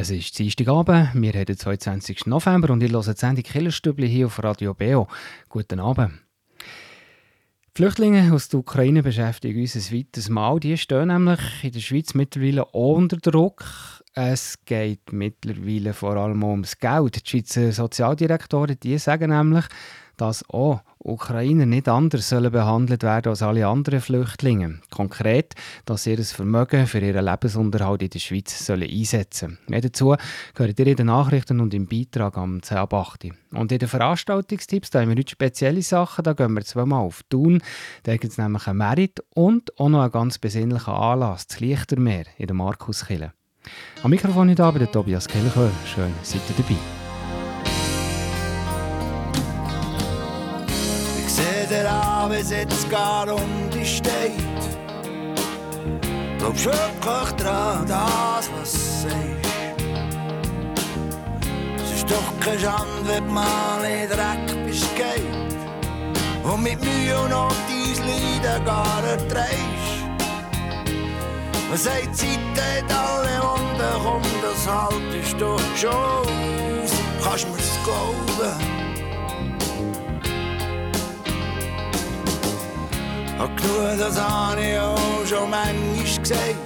Es 0.00 0.10
ist 0.10 0.38
Dienstagabend, 0.38 1.10
wir 1.14 1.32
haben 1.32 1.44
den 1.44 1.56
22. 1.56 2.26
November 2.26 2.72
und 2.72 2.80
ich 2.84 2.92
höre 2.92 3.02
die 3.02 3.18
Sendung 3.18 3.42
Killerstübli 3.42 4.08
hier 4.08 4.26
auf 4.26 4.40
Radio 4.44 4.72
Beo. 4.72 5.08
Guten 5.48 5.80
Abend. 5.80 6.12
Die 6.60 7.82
Flüchtlinge 7.82 8.32
aus 8.32 8.48
der 8.48 8.60
Ukraine 8.60 9.02
beschäftigen 9.02 9.60
uns 9.60 9.74
ein 9.74 9.98
weiteres 9.98 10.28
Mal. 10.28 10.60
Die 10.60 10.78
stehen 10.78 11.08
nämlich 11.08 11.40
in 11.64 11.72
der 11.72 11.80
Schweiz 11.80 12.14
mittlerweile 12.14 12.66
unter 12.66 13.16
Druck. 13.16 13.64
Es 14.14 14.64
geht 14.64 15.12
mittlerweile 15.12 15.92
vor 15.94 16.14
allem 16.14 16.44
ums 16.44 16.78
Geld. 16.78 17.16
Die 17.16 17.28
Schweizer 17.28 17.72
Sozialdirektoren 17.72 18.78
die 18.80 18.98
sagen 18.98 19.30
nämlich, 19.30 19.64
dass 20.18 20.48
auch 20.50 20.82
Ukrainer 20.98 21.64
nicht 21.64 21.88
anders 21.88 22.28
sollen 22.28 22.52
behandelt 22.52 23.02
werden 23.02 23.30
als 23.30 23.42
alle 23.42 23.66
anderen 23.66 24.00
Flüchtlinge. 24.00 24.80
Konkret, 24.90 25.54
dass 25.86 26.04
sie 26.04 26.12
ihr 26.12 26.24
Vermögen 26.24 26.86
für 26.86 26.98
ihren 26.98 27.24
Lebensunterhalt 27.24 28.02
in 28.02 28.10
der 28.10 28.18
Schweiz 28.18 28.66
sollen 28.66 28.90
einsetzen 28.90 29.50
sollen. 29.50 29.58
Mehr 29.68 29.80
dazu 29.80 30.16
gehört 30.54 30.78
ihr 30.78 30.86
in 30.86 30.96
den 30.96 31.06
Nachrichten 31.06 31.60
und 31.60 31.72
im 31.72 31.86
Beitrag 31.86 32.36
am 32.36 32.62
10 32.62 32.86
Und 33.52 33.72
in 33.72 33.78
den 33.78 33.88
Veranstaltungstipps 33.88 34.90
da 34.90 35.00
haben 35.00 35.10
wir 35.10 35.16
heute 35.16 35.30
spezielle 35.30 35.82
Sachen. 35.82 36.24
Da 36.24 36.32
gehen 36.32 36.52
wir 36.54 36.64
zweimal 36.64 37.00
auf 37.00 37.22
Thun. 37.30 37.62
Da 38.02 38.16
gibt 38.16 38.32
es 38.32 38.38
nämlich 38.38 38.66
einen 38.66 38.78
Merit 38.78 39.22
und 39.34 39.78
auch 39.78 39.88
noch 39.88 40.02
einen 40.02 40.12
ganz 40.12 40.38
besinnlichen 40.38 40.92
Anlass, 40.92 41.46
das 41.46 41.60
Lichtermeer 41.60 42.24
in 42.36 42.46
der 42.46 42.56
Markuskille. 42.56 43.32
Am 44.02 44.10
Mikrofon 44.10 44.50
heute 44.50 44.64
Abend 44.64 44.82
der 44.82 44.90
Tobias 44.90 45.28
Kelcher. 45.28 45.70
Schön, 45.86 46.12
seid 46.22 46.40
ihr 46.48 46.64
dabei. 46.64 46.97
Der 52.28 52.38
Abend 52.38 52.50
jetzt 52.50 52.90
gar 52.90 53.32
um 53.32 53.70
dich 53.70 53.98
steht. 53.98 54.32
Glaubst 56.38 56.66
wirklich 56.66 57.32
dran, 57.36 57.86
das, 57.86 58.50
was 58.58 58.72
du 58.72 59.08
sagst? 59.08 59.82
Es 61.76 61.92
ist 61.96 62.10
doch 62.10 62.40
keine 62.40 62.58
Schande, 62.58 63.06
wenn 63.06 63.26
du 63.26 63.32
mal 63.32 63.84
in 63.84 64.08
Dreck 64.08 64.66
bist, 64.66 64.94
geht. 64.96 65.22
Und 66.44 66.62
mit 66.62 66.80
Mühe 66.82 67.18
und 67.18 67.30
Not 67.30 67.54
dein 67.68 68.06
Leiden 68.06 68.64
gar 68.64 69.02
erträgst. 69.04 69.98
Man 71.68 71.78
sagt, 71.78 72.16
Zeit 72.16 72.38
hat 72.56 72.98
alle 72.98 73.42
Wunden, 73.42 74.02
komm, 74.02 74.22
das 74.42 74.66
haltest 74.66 75.40
du 75.40 75.56
schon 75.76 75.90
aus. 75.90 76.92
Kannst 77.22 77.46
mir's 77.48 77.78
glauben? 77.84 78.77
Hab 83.38 83.56
genug, 83.56 83.98
das 83.98 84.20
habe 84.20 84.60
ich 84.60 84.78
auch 84.78 85.24
schon 85.24 85.50
manchmal 85.50 86.18
gesagt. 86.20 86.56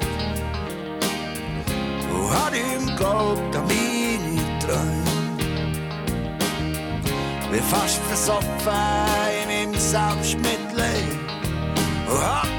Und 2.11 2.31
hab 2.31 2.55
ihm 2.55 2.87
geglaubt 2.87 3.57
an 3.57 3.65
meine 3.67 4.59
Träume. 4.59 5.03
Bin 7.51 7.63
fast 7.65 8.01
versoffen 8.09 8.73
in 9.43 9.71
meinem 9.71 9.79
Selbstmitleid. 9.79 11.19
Und 12.09 12.52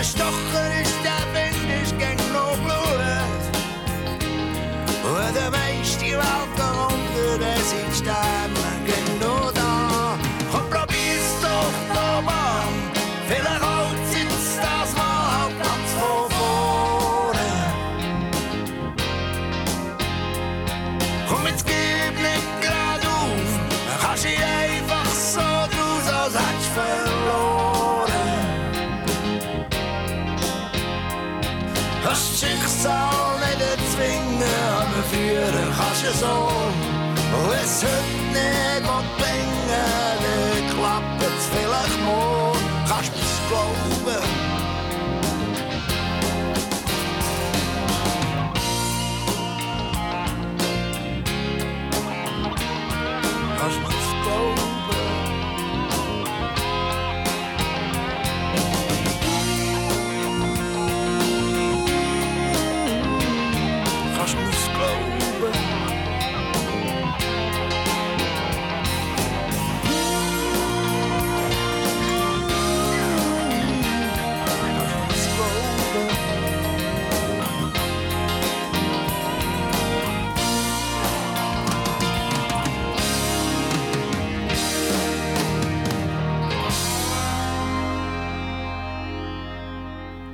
Der 0.00 0.06
Stocher 0.06 0.80
ist 0.80 0.96
der 1.04 1.26
Wind, 1.34 1.82
ist 1.82 1.98
gegen 1.98 2.32
noch 2.32 2.56
Blut. 2.64 3.42
Und 5.04 5.34
der 5.36 5.50
meiste 5.50 6.06
Welt 6.06 6.40
darunter, 32.10 33.56
der 33.58 33.78
sind 33.78 34.30
Sterne. 34.40 36.14
zo. 36.18 36.48
Hoe 37.32 37.54
is 37.54 37.82
het 37.82 38.06
niet 38.34 38.86
wat 38.86 39.04
dingen? 39.16 40.18
Ik 40.56 40.76
klap 40.76 41.02
het 41.18 41.42
veel 41.50 42.04
mooi. 42.04 42.58
Ga 42.86 42.98
je 43.00 43.10
geloven? 43.12 43.99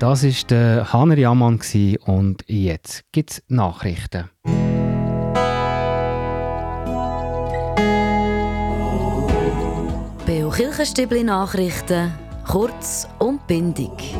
Das 0.09 0.23
war 0.23 0.49
der 0.51 0.93
Hanner 0.93 1.19
Jammann 1.19 1.59
und 2.07 2.45
jetzt 2.47 3.03
gibt 3.11 3.31
es 3.33 3.43
Nachrichten. 3.49 4.31
Beo 10.25 10.51
Kirchenstübli 10.51 11.25
Nachrichten, 11.25 12.13
kurz 12.47 13.09
und 13.19 13.45
bindig. 13.49 14.15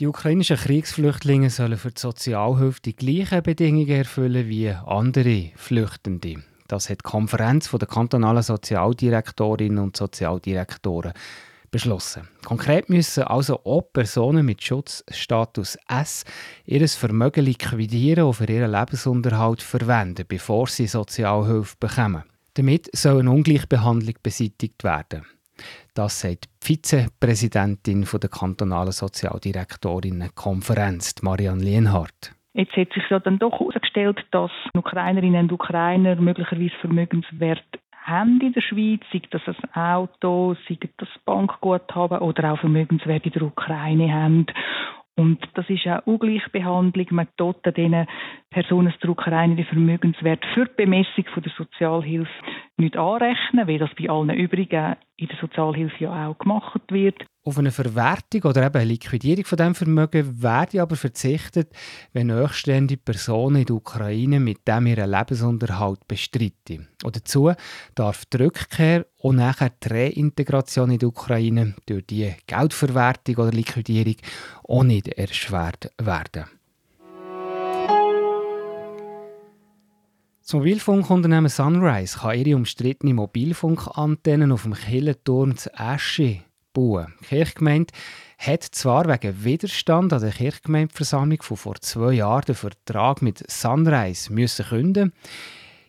Die 0.00 0.06
ukrainischen 0.08 0.56
Kriegsflüchtlinge 0.56 1.50
sollen 1.50 1.78
für 1.78 1.92
die 1.92 2.00
Sozialhilfe 2.00 2.80
die 2.84 2.96
gleichen 2.96 3.44
Bedingungen 3.44 3.88
erfüllen 3.88 4.48
wie 4.48 4.70
andere 4.70 5.52
Flüchtende. 5.54 6.42
Das 6.68 6.88
hat 6.90 6.98
die 6.98 7.10
Konferenz 7.10 7.70
der 7.70 7.88
kantonalen 7.88 8.42
Sozialdirektorinnen 8.42 9.78
und 9.78 9.96
Sozialdirektoren 9.96 11.14
beschlossen. 11.70 12.28
Konkret 12.44 12.90
müssen 12.90 13.24
also 13.24 13.64
auch 13.64 13.90
Personen 13.92 14.44
mit 14.44 14.62
Schutzstatus 14.62 15.78
S 15.88 16.24
ihr 16.66 16.86
Vermögen 16.88 17.46
liquidieren 17.46 18.24
und 18.24 18.34
für 18.34 18.50
ihren 18.50 18.70
Lebensunterhalt 18.70 19.62
verwenden, 19.62 20.26
bevor 20.28 20.66
sie 20.66 20.86
Sozialhilfe 20.86 21.76
bekommen. 21.80 22.24
Damit 22.54 22.94
soll 22.94 23.20
eine 23.20 23.30
Ungleichbehandlung 23.30 24.16
beseitigt 24.22 24.84
werden. 24.84 25.24
Das 25.94 26.20
sagt 26.20 26.44
die 26.44 26.66
Vizepräsidentin 26.66 28.04
der 28.04 28.30
kantonalen 28.30 28.92
Sozialdirektorinnenkonferenz, 28.92 31.14
Marianne 31.22 31.64
Lienhardt. 31.64 32.34
Jetzt 32.54 32.76
hat 32.76 32.92
sich 32.92 33.04
ja 33.10 33.20
dann 33.20 33.38
doch 33.38 33.60
herausgestellt, 33.60 34.24
dass 34.30 34.50
Ukrainerinnen 34.74 35.42
und 35.42 35.52
Ukrainer 35.52 36.16
möglicherweise 36.16 36.74
Vermögenswert 36.80 37.64
haben 38.08 38.40
in 38.40 38.52
der 38.52 38.62
Schweiz, 38.62 39.02
sei 39.12 39.20
das 39.30 39.42
ein 39.46 39.80
Auto, 39.80 40.56
sei 40.66 40.78
das 40.96 41.08
Bankguthaben 41.24 42.18
oder 42.18 42.52
auch 42.52 42.58
Vermögenswerte 42.58 43.26
in 43.26 43.32
der 43.32 43.42
Ukraine 43.42 44.12
haben. 44.12 44.46
Und 45.18 45.40
das 45.54 45.68
ist 45.68 45.84
eine 45.86 46.00
Ungleichbehandlung. 46.02 47.06
Man 47.10 47.26
tut 47.36 47.56
diesen 47.76 48.06
Personen 48.50 48.94
der 49.02 49.10
Ukraine 49.10 49.56
den 49.56 49.64
Vermögenswert 49.64 50.44
für 50.54 50.66
die 50.66 50.74
Bemessung 50.76 51.24
der 51.44 51.52
Sozialhilfe 51.56 52.30
nicht 52.76 52.96
anrechnen, 52.96 53.66
wie 53.66 53.78
das 53.78 53.90
bei 53.98 54.08
allen 54.08 54.30
übrigen 54.30 54.94
in 55.16 55.26
der 55.26 55.36
Sozialhilfe 55.38 56.04
ja 56.04 56.28
auch 56.28 56.38
gemacht 56.38 56.82
wird. 56.90 57.26
Auf 57.48 57.56
eine 57.56 57.72
Verwertung 57.72 58.42
oder 58.42 58.66
eben 58.66 58.76
eine 58.76 58.90
Liquidierung 58.90 59.46
von 59.46 59.56
dem 59.56 59.74
Vermögen 59.74 60.42
werde 60.42 60.82
aber 60.82 60.96
verzichtet, 60.96 61.72
wenn 62.12 62.26
nachstehende 62.26 62.98
Personen 62.98 63.62
in 63.62 63.64
der 63.64 63.76
Ukraine 63.76 64.38
mit 64.38 64.68
dem 64.68 64.86
ihren 64.86 65.10
Lebensunterhalt 65.10 66.06
bestreiten. 66.06 66.88
Und 67.02 67.16
dazu 67.16 67.50
darf 67.94 68.26
die 68.26 68.36
Rückkehr 68.36 69.06
und 69.16 69.36
nachher 69.36 69.70
die 69.70 69.88
Reintegration 69.88 70.90
in 70.90 70.98
die 70.98 71.06
Ukraine 71.06 71.74
durch 71.86 72.04
die 72.04 72.34
Geldverwertung 72.46 73.36
oder 73.36 73.52
Liquidierung 73.52 74.16
auch 74.64 74.82
nicht 74.82 75.08
erschwert 75.08 75.90
werden. 75.96 76.44
Das 80.42 80.52
Mobilfunkunternehmen 80.52 81.48
Sunrise 81.48 82.18
kann 82.18 82.38
ihre 82.38 82.56
umstrittene 82.56 83.14
Mobilfunkantennen 83.14 84.52
auf 84.52 84.64
dem 84.64 84.74
Kirchenturm 84.74 85.56
zu 85.56 85.72
Esche 85.72 86.42
bauen. 86.78 87.14
Die 87.20 87.26
Kirchgemeinde 87.26 87.92
hat 88.38 88.62
zwar 88.62 89.08
wegen 89.08 89.44
Widerstand 89.44 90.12
an 90.12 90.20
der 90.20 90.30
Kirchgemeindeversammlung 90.30 91.42
von 91.42 91.56
vor 91.56 91.74
zwei 91.80 92.12
Jahren 92.12 92.44
den 92.46 92.54
Vertrag 92.54 93.20
mit 93.20 93.50
Sunrise 93.50 94.32
müssen 94.32 94.66
künden 94.66 95.12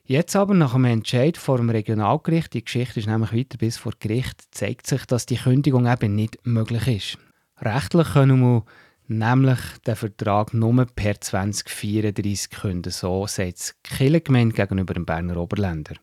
Jetzt 0.06 0.36
aber 0.36 0.56
nach 0.56 0.74
einem 0.74 0.86
Entscheid 0.86 1.38
vor 1.38 1.58
dem 1.58 1.70
Regionalgericht, 1.70 2.56
die 2.56 2.66
Geschichte 2.66 3.00
ist 3.00 3.06
nämlich 3.06 3.32
weiter 3.32 3.60
bis 3.60 3.78
vor 3.78 3.94
Gericht, 4.00 4.42
zeigt 4.50 4.88
sich, 4.88 5.06
dass 5.06 5.28
die 5.28 5.36
Kündigung 5.36 5.86
eben 5.86 6.16
nicht 6.16 6.40
möglich 6.48 6.88
ist. 6.88 7.18
Rechtlich 7.64 8.14
können 8.14 8.42
wir 8.42 8.64
nämlich 9.08 9.60
den 9.86 9.96
Vertrag 9.96 10.56
nur 10.56 10.88
per 10.88 11.22
2034 11.22 12.50
künden. 12.50 12.92
So 12.92 13.28
sagt 13.28 13.58
es 13.58 13.76
Kirchengemeinde 13.84 14.56
gegenüber 14.56 14.96
dem 14.96 15.06
Berner 15.06 15.38
Oberländer. 15.38 15.94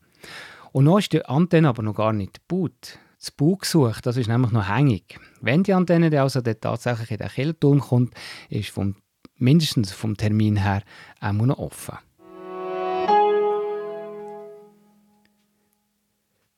Und 0.70 0.84
noch 0.84 0.98
ist 0.98 1.12
die 1.12 1.24
Antenne 1.24 1.68
aber 1.68 1.82
noch 1.82 1.94
gar 1.94 2.12
nicht 2.12 2.46
gebaut. 2.46 3.00
Das 3.18 3.30
Baugesuch, 3.30 4.00
das 4.02 4.16
ist 4.16 4.28
nämlich 4.28 4.52
noch 4.52 4.68
hängig. 4.68 5.18
Wenn 5.40 5.62
die 5.62 5.72
Antenne 5.72 6.10
dann 6.10 6.20
also 6.20 6.40
dann 6.40 6.60
tatsächlich 6.60 7.10
in 7.10 7.18
den 7.18 7.28
Kirchenturm 7.28 7.80
kommt, 7.80 8.14
ist 8.50 8.70
vom, 8.70 8.96
mindestens 9.36 9.92
vom 9.92 10.16
Termin 10.16 10.56
her 10.56 10.82
auch 11.20 11.32
noch 11.32 11.58
offen. 11.58 11.98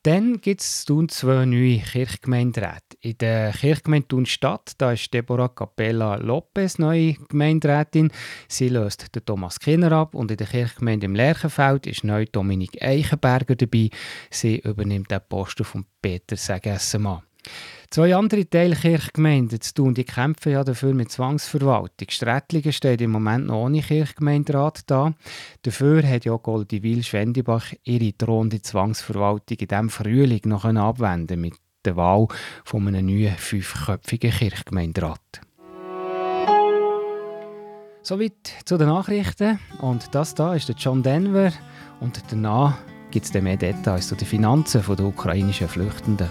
Dann 0.04 0.40
gibt 0.40 0.60
es 0.60 0.84
zwei 0.84 1.44
neue 1.44 1.80
Kirchgemeinderäte. 1.80 2.96
In 3.00 3.18
der 3.18 3.52
Kirchgemeinde 3.52 4.08
Thun 4.08 4.26
Stadt 4.26 4.72
da 4.78 4.92
ist 4.92 5.12
Deborah 5.12 5.48
Capella 5.48 6.14
Lopez 6.14 6.78
neue 6.78 7.14
Gemeinderätin. 7.28 8.12
Sie 8.46 8.68
löst 8.68 9.14
den 9.14 9.24
Thomas 9.24 9.58
Kinner 9.58 9.92
ab. 9.92 10.14
Und 10.14 10.30
in 10.30 10.36
der 10.36 10.46
Kirchgemeinde 10.46 11.06
im 11.06 11.16
Lerchenfeld 11.16 11.88
ist 11.88 12.04
neu 12.04 12.26
Dominik 12.26 12.80
Eichenberger 12.80 13.56
dabei. 13.56 13.90
Sie 14.30 14.60
übernimmt 14.60 15.10
den 15.10 15.20
Posten 15.28 15.64
von 15.64 15.84
Peter 16.00 16.36
Segessemann. 16.36 17.27
Zwei 17.90 18.14
andere 18.14 18.48
Teilkirchgemeinden 18.48 19.60
zu 19.62 19.72
tun, 19.72 19.94
die 19.94 20.04
kämpfen 20.04 20.52
ja 20.52 20.62
dafür 20.62 20.92
mit 20.92 21.10
Zwangsverwaltung. 21.10 22.08
Strätlingen 22.10 22.72
steht 22.72 23.00
im 23.00 23.10
Moment 23.10 23.46
noch 23.46 23.64
ohne 23.64 23.80
Kirchgemeinderat 23.80 24.82
da. 24.86 25.14
Dafür 25.62 26.06
hat 26.06 26.26
ja 26.26 26.36
Goldivil 26.36 27.02
Schwendibach 27.02 27.72
ihre 27.84 28.12
drohende 28.12 28.60
Zwangsverwaltung 28.60 29.56
in 29.58 29.68
diesem 29.68 29.88
Frühling 29.88 30.42
noch 30.44 30.66
abwenden 30.66 31.40
mit 31.40 31.54
der 31.84 31.96
Wahl 31.96 32.28
von 32.64 32.86
einem 32.86 33.06
neuen 33.06 33.34
fünfköpfigen 33.36 34.32
Kirchgemeinderat. 34.32 35.40
Soweit 38.02 38.54
zu 38.64 38.78
den 38.78 38.88
Nachrichten. 38.88 39.58
Und 39.80 40.14
das 40.14 40.34
da 40.34 40.54
ist 40.54 40.68
der 40.68 40.76
John 40.76 41.02
Denver. 41.02 41.52
Und 42.00 42.22
danach 42.30 42.78
gibt 43.10 43.26
es 43.26 43.32
mehr 43.34 43.56
Details 43.56 44.08
zu 44.08 44.14
den 44.14 44.26
Finanzen 44.26 44.82
der 44.82 45.04
ukrainischen 45.04 45.68
Flüchtenden. 45.68 46.30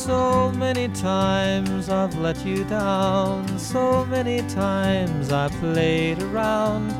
So 0.00 0.50
many 0.52 0.88
times 0.88 1.90
I've 1.90 2.16
let 2.16 2.44
you 2.46 2.64
down, 2.64 3.46
so 3.58 4.06
many 4.06 4.40
times 4.48 5.30
I 5.30 5.48
played 5.60 6.22
around. 6.22 6.90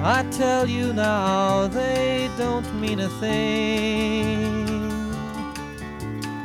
I 0.00 0.22
tell 0.30 0.68
you 0.68 0.92
now, 0.92 1.66
they 1.66 2.30
don't 2.38 2.72
mean 2.80 3.00
a 3.00 3.08
thing. 3.18 4.78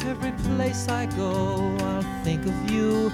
Every 0.07 0.31
place 0.49 0.87
I 0.87 1.05
go, 1.05 1.77
I'll 1.81 2.23
think 2.23 2.47
of 2.47 2.71
you. 2.71 3.11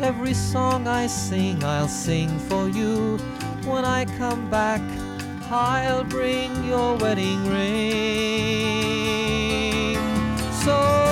Every 0.00 0.32
song 0.32 0.88
I 0.88 1.06
sing, 1.08 1.62
I'll 1.62 1.88
sing 1.88 2.38
for 2.48 2.70
you. 2.70 3.18
When 3.66 3.84
I 3.84 4.06
come 4.16 4.48
back, 4.48 4.80
I'll 5.50 6.04
bring 6.04 6.64
your 6.64 6.96
wedding 6.96 7.46
ring. 7.46 7.92
So 10.64 11.11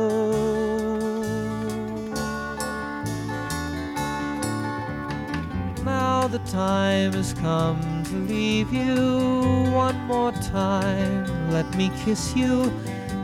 Time 6.45 7.13
has 7.13 7.33
come 7.33 8.03
to 8.05 8.15
leave 8.15 8.71
you 8.73 9.69
one 9.71 9.97
more 10.05 10.31
time. 10.31 11.51
Let 11.51 11.73
me 11.75 11.91
kiss 12.03 12.35
you, 12.35 12.71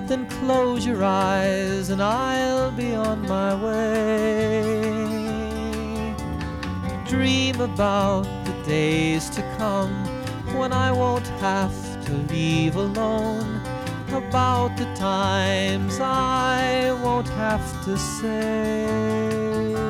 then 0.08 0.28
close 0.28 0.86
your 0.86 1.04
eyes, 1.04 1.90
and 1.90 2.02
I'll 2.02 2.72
be 2.72 2.94
on 2.94 3.22
my 3.28 3.56
way. 3.64 5.18
dream 7.08 7.62
about 7.62 8.24
the 8.46 8.54
days 8.68 9.30
to 9.30 9.42
come 9.58 9.92
when 10.58 10.72
I 10.74 10.92
won't 10.92 11.28
have 11.40 11.76
to 12.06 12.14
leave 12.34 12.76
alone. 12.76 13.62
About 14.10 14.78
the 14.78 14.86
times 14.96 16.00
I 16.00 16.92
won't 17.04 17.30
have 17.30 17.86
to 17.86 17.98
say. 17.98 19.87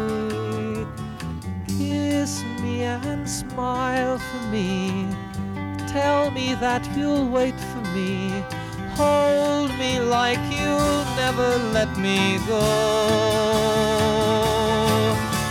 Kiss 2.28 2.44
me 2.62 2.84
and 2.84 3.30
smile 3.30 4.18
for 4.18 4.48
me. 4.52 5.08
Tell 5.88 6.30
me 6.30 6.56
that 6.56 6.86
you'll 6.94 7.30
wait 7.30 7.56
for 7.58 7.84
me. 7.96 8.44
Hold 8.98 9.72
me 9.80 10.02
like 10.02 10.44
you'll 10.52 11.06
never 11.16 11.50
let 11.72 11.98
me 11.98 12.38
go. 12.46 12.66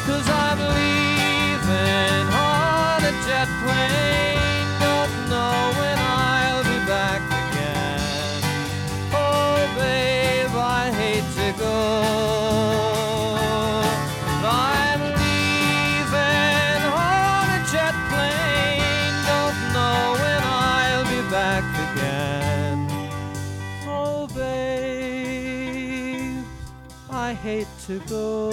Cause 0.05 0.29
I'm 0.29 0.61
leaving 0.77 2.27
on 2.45 3.05
a 3.11 3.13
jet 3.27 3.49
plane. 3.65 4.26
Hate 27.57 27.67
to 27.87 27.99
go. 28.07 28.51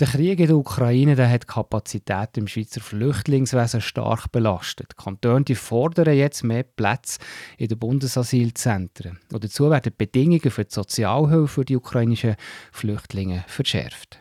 Der 0.00 0.08
Krieg 0.08 0.40
in 0.40 0.46
der 0.46 0.56
Ukraine 0.56 1.14
der 1.14 1.30
hat 1.30 1.42
die 1.42 1.46
Kapazität 1.46 2.36
im 2.36 2.48
Schweizer 2.48 2.80
Flüchtlingswesen 2.80 3.80
stark 3.80 4.32
belastet. 4.32 4.92
Die 4.98 5.04
Kantone 5.04 5.44
die 5.44 5.54
fordern 5.54 6.16
jetzt 6.16 6.42
mehr 6.42 6.64
Plätze 6.64 7.20
in 7.56 7.68
den 7.68 7.78
Bundesasylzentren. 7.78 9.20
Und 9.32 9.44
dazu 9.44 9.70
werden 9.70 9.92
die 9.92 10.04
Bedingungen 10.04 10.50
für 10.50 10.64
die 10.64 10.74
Sozialhilfe 10.74 11.46
für 11.46 11.64
die 11.64 11.76
ukrainischen 11.76 12.34
Flüchtlinge 12.72 13.44
verschärft. 13.46 14.18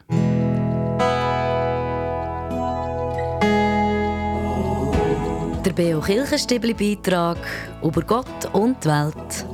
Der 5.66 5.74
Beo 5.74 6.00
Kirchenstibli 6.00 6.74
Beitrag 6.74 7.38
über 7.84 8.02
Gott 8.02 8.54
und 8.54 8.82
die 8.82 8.88
Welt. 8.88 9.46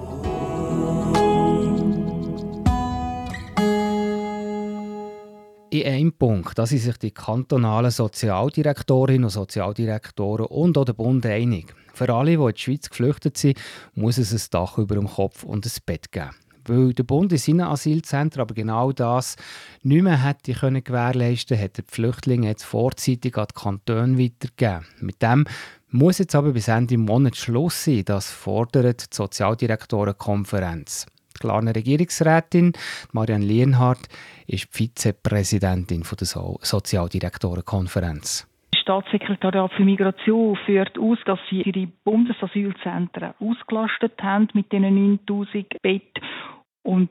In 5.71 5.83
einem 5.83 6.13
Punkt, 6.13 6.59
da 6.59 6.67
sind 6.67 6.79
sich 6.79 6.97
die 6.97 7.09
kantonalen 7.09 7.89
Sozialdirektorinnen 7.89 9.23
und 9.23 9.29
Sozialdirektoren 9.31 10.45
und 10.45 10.77
auch 10.77 10.85
der 10.85 10.93
Bund 10.93 11.25
einig. 11.25 11.73
Für 11.95 12.13
alle, 12.13 12.37
die 12.37 12.43
in 12.43 12.53
die 12.53 12.61
Schweiz 12.61 12.87
geflüchtet 12.87 13.37
sind, 13.37 13.57
muss 13.95 14.19
es 14.19 14.31
ein 14.31 14.47
Dach 14.51 14.77
über 14.77 14.93
dem 14.93 15.07
Kopf 15.07 15.43
und 15.43 15.65
ein 15.65 15.71
Bett 15.87 16.11
geben. 16.11 16.29
Weil 16.67 16.93
der 16.93 17.03
Bund 17.03 17.31
in 17.31 17.37
seinen 17.37 17.61
Asylzentren 17.61 18.41
aber 18.41 18.55
genau 18.55 18.91
das 18.91 19.35
nicht 19.83 20.03
mehr 20.03 20.23
hätte 20.23 20.53
können 20.53 20.83
gewährleisten 20.83 21.59
hat 21.59 21.77
er 21.77 21.83
die 21.83 21.91
Flüchtlinge 21.91 22.47
jetzt 22.47 22.63
vorzeitig 22.63 23.37
an 23.37 23.47
die 23.49 23.59
Kantone 23.59 24.17
weitergegeben. 24.17 24.85
Mit 24.99 25.21
dem 25.21 25.45
muss 25.95 26.19
jetzt 26.19 26.35
aber 26.35 26.51
bis 26.51 26.67
Ende 26.67 26.97
Monat 26.97 27.35
Schluss 27.35 27.85
sein, 27.85 28.03
das 28.05 28.31
fordert 28.31 29.11
die 29.11 29.15
Sozialdirektorenkonferenz. 29.15 31.07
Die 31.35 31.39
Glarner 31.39 31.75
Regierungsrätin 31.75 32.73
Marianne 33.13 33.45
Lienhardt 33.45 34.07
ist 34.47 34.65
die 34.65 34.77
Vizepräsidentin 34.77 36.03
der 36.03 36.27
so 36.27 36.59
Sozialdirektorenkonferenz. 36.61 38.47
Das 38.71 38.81
Staatssekretariat 38.81 39.71
für 39.73 39.83
Migration 39.83 40.57
führt 40.65 40.99
aus, 40.99 41.17
dass 41.25 41.39
sie 41.49 41.61
ihre 41.63 41.87
Bundesasylzentren 42.03 43.33
ausgelastet 43.39 44.21
haben 44.21 44.49
mit 44.53 44.71
diesen 44.71 45.17
9000 45.17 45.81
Betten. 45.81 46.21
Und 46.85 47.09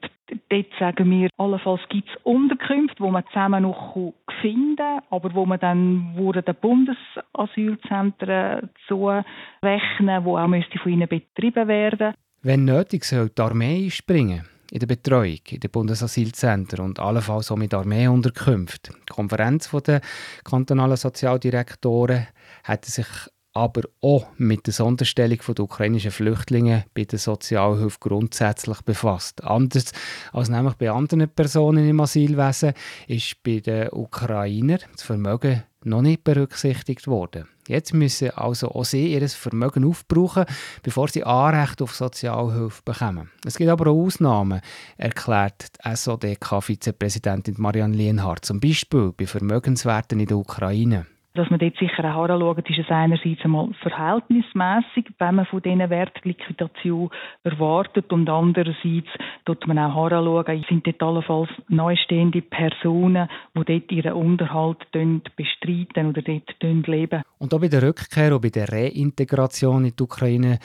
dort 0.49 0.67
sagen 0.79 1.11
wir, 1.11 1.29
allenfalls 1.37 1.83
gibt 1.89 2.09
es 2.09 2.15
Unterkünfte, 2.23 3.03
wo 3.03 3.11
man 3.11 3.27
zusammen 3.27 3.65
noch 3.65 3.97
finden 4.41 4.77
kann, 4.77 5.01
aber 5.11 5.35
wo 5.35 5.45
man 5.47 5.59
dann 5.59 6.15
den 6.17 6.55
Bundesasylzentren 6.61 8.71
zurechnen, 8.87 10.25
wo 10.25 10.39
auch 10.39 10.47
müsste 10.47 10.79
von 10.79 10.93
ihnen 10.93 11.09
betrieben 11.09 11.67
werden. 11.67 12.15
Wenn 12.43 12.65
nötig, 12.65 13.05
soll 13.05 13.31
die 13.31 13.43
Armee 13.43 13.87
einspringen 13.87 14.45
in 14.71 14.79
der 14.79 14.87
Betreuung 14.87 15.41
in 15.51 15.59
den 15.59 15.71
Bundesasylzentren 15.71 16.85
und 16.85 17.01
allenfalls 17.01 17.51
auch 17.51 17.57
mit 17.57 17.75
Armeeunterkünften. 17.75 18.95
Die 19.09 19.13
Konferenz 19.13 19.69
der 19.71 20.03
kantonalen 20.45 20.97
Sozialdirektoren 20.97 22.29
hat 22.63 22.85
sich 22.85 23.09
aber 23.55 23.83
auch 24.01 24.27
mit 24.37 24.67
der 24.67 24.75
Sonderstellung 24.75 25.39
der 25.47 25.65
ukrainischen 25.65 26.11
Flüchtlinge 26.11 26.85
bei 26.93 27.05
der 27.05 27.21
Sozialhilfe 27.21 27.99
grundsätzlich 28.01 28.83
befasst. 28.83 29.43
Anders 29.45 29.93
als 30.33 30.49
nämlich 30.49 30.75
bei 30.75 30.91
anderen 30.91 31.29
Personen 31.29 31.89
im 31.89 32.01
Asylwesen 32.01 32.75
ist 33.07 33.43
bei 33.45 33.61
den 33.61 33.89
Ukrainern 33.93 34.81
das 34.93 35.03
Vermögen 35.03 35.63
noch 35.85 36.03
nicht 36.03 36.25
berücksichtigt 36.25 37.07
worden. 37.07 37.49
Jetzt 37.69 37.95
müssen 37.95 38.31
also 38.31 38.69
auch 38.69 38.85
sie 38.85 39.13
ihr 39.13 39.27
Vermögen 39.29 39.85
aufbrauchen, 39.85 40.45
bevor 40.83 41.09
sie 41.09 41.25
Anrecht 41.25 41.81
auf 41.81 41.95
Sozialhilfe 41.95 42.83
bekommen. 42.85 43.31
Es 43.47 43.57
gibt 43.57 43.71
aber 43.71 43.91
auch 43.91 44.05
Ausnahmen, 44.05 44.61
erklärt 44.97 45.69
die 45.85 45.97
SODK-Vizepräsidentin 45.97 47.55
Marianne 47.59 47.97
Lienhardt, 47.97 48.45
zum 48.45 48.61
Beispiel 48.61 49.13
bei 49.17 49.27
Vermögenswerten 49.27 50.21
in 50.21 50.27
der 50.27 50.39
Ukraine. 50.39 51.07
Dass 51.37 51.51
man 51.51 51.59
dort 51.59 51.77
sicher 51.79 52.05
auch 52.05 52.29
anschaut, 52.29 52.71
ist 52.71 52.79
es 52.79 52.91
einerseits 52.91 53.43
einmal 53.43 53.69
verhältnismäßig, 53.83 55.07
wenn 55.19 55.35
man 55.35 55.47
von 55.47 55.61
diesen 55.63 55.91
Wertliquidation 55.91 57.11
erwartet 57.43 58.13
und 58.13 58.29
andererseits 58.31 59.09
tut 59.45 59.67
man 59.67 59.81
auch 59.81 60.05
anschauen, 60.05 60.65
sind 60.69 60.87
dort 60.87 61.03
allenfalls 61.03 61.51
neustehende 61.67 62.41
Personen, 62.41 63.29
die 63.53 63.65
dort 63.65 63.91
ihren 63.91 64.13
Unterhalt 64.13 64.79
bestreiten 64.93 66.07
oder 66.07 66.23
dort 66.23 66.87
leben. 66.87 67.23
Und 67.39 67.53
auch 67.53 67.61
bei 67.61 67.69
der 67.69 67.83
Rückkehr 67.83 68.33
und 68.33 68.41
bei 68.41 68.51
der 68.51 68.69
Reintegration 68.69 69.87
in 69.87 69.97
die 69.97 70.03
Ukraine 70.05 70.61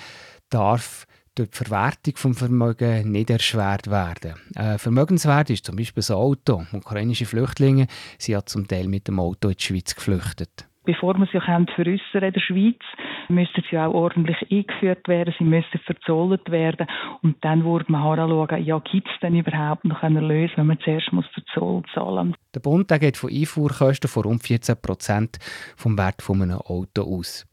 darf 0.51 1.07
durch 1.39 1.50
die 1.50 1.58
Verwertung 1.58 2.13
des 2.13 2.38
Vermögens 2.38 3.05
nicht 3.05 3.29
erschwert 3.29 3.89
werden. 3.89 4.36
Ein 4.55 4.77
Vermögenswert 4.77 5.50
ist 5.50 5.65
zum 5.65 5.77
Beispiel 5.77 6.03
ein 6.10 6.15
Auto. 6.15 6.63
Ukrainische 6.74 7.25
Flüchtlinge 7.25 7.88
sind 8.17 8.34
ja 8.34 8.46
zum 8.46 8.67
Teil 8.67 8.88
mit 8.88 9.08
dem 9.08 9.19
Auto 9.19 9.48
in 9.50 9.55
die 9.55 9.63
Schweiz 9.63 9.96
geflüchtet. 9.96 10.67
Bevor 10.86 11.17
man 11.17 11.27
sich 11.27 11.43
veräußern 11.43 12.24
in 12.24 12.34
der 12.34 12.39
Schweiz, 12.39 12.79
müssen 13.27 13.63
sie 13.69 13.77
auch 13.77 13.93
ordentlich 13.93 14.38
eingeführt 14.50 15.08
werden, 15.08 15.34
sie 15.38 15.43
müssen 15.43 15.79
verzollt 15.86 16.50
werden 16.50 16.88
und 17.22 17.36
dann 17.46 17.63
würde 17.63 17.86
man 17.89 18.19
anschauen, 18.19 18.63
ja, 18.63 18.79
gibt 18.79 19.08
es 19.08 19.19
denn 19.22 19.36
überhaupt 19.36 19.86
noch 19.86 20.01
eine 20.01 20.19
Lösung, 20.19 20.58
wenn 20.58 20.67
man 20.67 20.79
zuerst 20.79 21.13
muss 21.13 21.25
den 21.36 21.43
Zoll 21.53 21.84
zahlen 21.93 22.29
muss. 22.29 22.38
Der 22.55 22.62
Bund 22.62 22.89
der 22.89 23.00
geht 23.00 23.17
von 23.17 23.29
Einfuhrkosten 23.29 24.10
von 24.10 24.24
rund 24.24 24.43
14 24.43 24.77
Prozent 24.81 25.38
vom 25.77 25.98
Wert 25.98 26.22
von 26.22 26.41
einem 26.41 26.58
Auto 26.58 27.03
aus. 27.03 27.46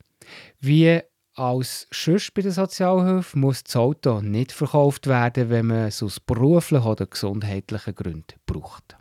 Wie 0.60 1.00
als 1.36 1.86
Schutz 1.90 2.30
bei 2.30 2.40
der 2.40 2.52
Sozialhilfe 2.52 3.38
muss 3.38 3.62
das 3.62 3.76
Auto 3.76 4.20
nicht 4.22 4.52
verkauft 4.52 5.06
werden, 5.06 5.50
wenn 5.50 5.66
man 5.66 5.88
es 5.88 6.02
aus 6.02 6.18
beruflichen 6.18 6.86
oder 6.86 7.06
gesundheitlichen 7.06 7.94
Gründen 7.94 8.40
braucht. 8.46 8.96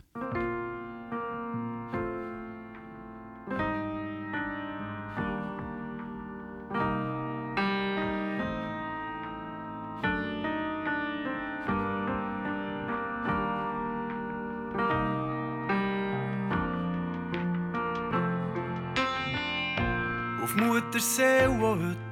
Auf 20.42 20.54
Muttersee, 20.54 21.48
wo 21.48 21.70
heute 21.70 22.05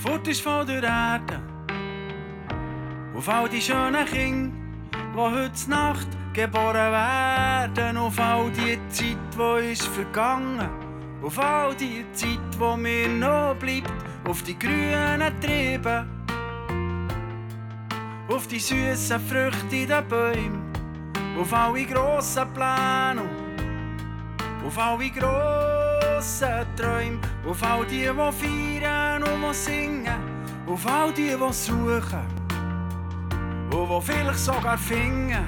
fort 0.00 0.26
ist 0.28 0.40
von 0.40 0.66
der 0.66 0.82
Erde. 0.82 1.40
Auf 3.14 3.28
all 3.28 3.48
die 3.48 3.60
schönen 3.60 4.06
Kinder, 4.06 4.56
die 5.14 5.18
heute 5.18 5.70
Nacht 5.70 6.08
geboren 6.32 6.92
werden. 6.92 7.96
Auf 7.98 8.18
all 8.18 8.50
die 8.50 8.78
Zeit, 8.88 9.16
die 9.36 9.72
ist 9.72 9.86
vergangen. 9.88 10.68
Auf 11.22 11.38
all 11.38 11.74
die 11.74 12.04
Zeit, 12.12 12.38
wo 12.58 12.76
mir 12.76 13.08
noch 13.08 13.54
bleibt. 13.56 13.92
Auf 14.26 14.42
die 14.42 14.58
grünen 14.58 15.40
Triebe. 15.40 16.06
Auf 18.28 18.46
die 18.46 18.58
süßen 18.58 19.20
Früchte 19.20 19.76
in 19.76 19.88
den 19.88 20.08
Bäumen. 20.08 20.72
Auf 21.38 21.52
alle 21.52 21.84
grossen 21.84 22.46
Pläne. 22.54 23.22
Auf 24.66 24.78
alle 24.78 25.10
grossen 25.10 25.69
grossen 26.20 26.66
Träume, 26.76 27.18
auf 27.48 27.62
all 27.62 27.86
die, 27.86 28.02
die 28.02 28.06
feiern 28.06 29.22
und 29.22 29.54
singen, 29.54 30.20
auf 30.66 30.86
all 30.86 31.12
die, 31.12 31.34
die 31.34 31.52
suchen. 31.52 32.26
Und 33.72 33.88
die 33.88 34.00
vielleicht 34.02 34.38
sogar 34.38 34.76
finden. 34.76 35.46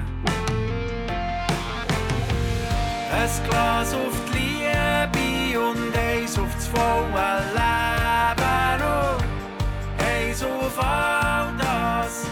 Ein 3.11 3.49
Glas 3.49 3.93
auf 3.93 4.19
die 4.33 4.63
Liebe 4.63 5.59
und 5.59 5.95
eins 5.95 6.39
auf 6.39 6.55
das 6.55 6.67
volle 6.67 7.43
Leben 7.53 8.81
und 8.81 10.03
eins 10.03 10.43
auf 10.43 10.83
all 10.83 11.53
das, 11.59 12.25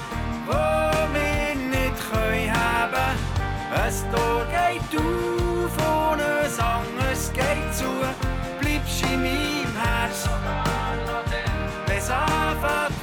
was 0.47 1.07
wir 1.13 1.55
nicht 1.55 2.11
können 2.11 2.51
haben. 2.51 3.17
Ein 3.71 4.11
Tor 4.11 4.45
geht 4.49 4.99
auf 5.77 6.59
ein 6.59 6.65
anderes 6.65 7.31
geht 7.33 7.73
zu, 7.73 7.85
bleibst 8.59 9.03
in 9.03 9.21
meinem 9.21 9.75
Herz, 9.77 10.29
wenn 11.87 11.97
es 11.97 12.09
anfängt 12.09 13.00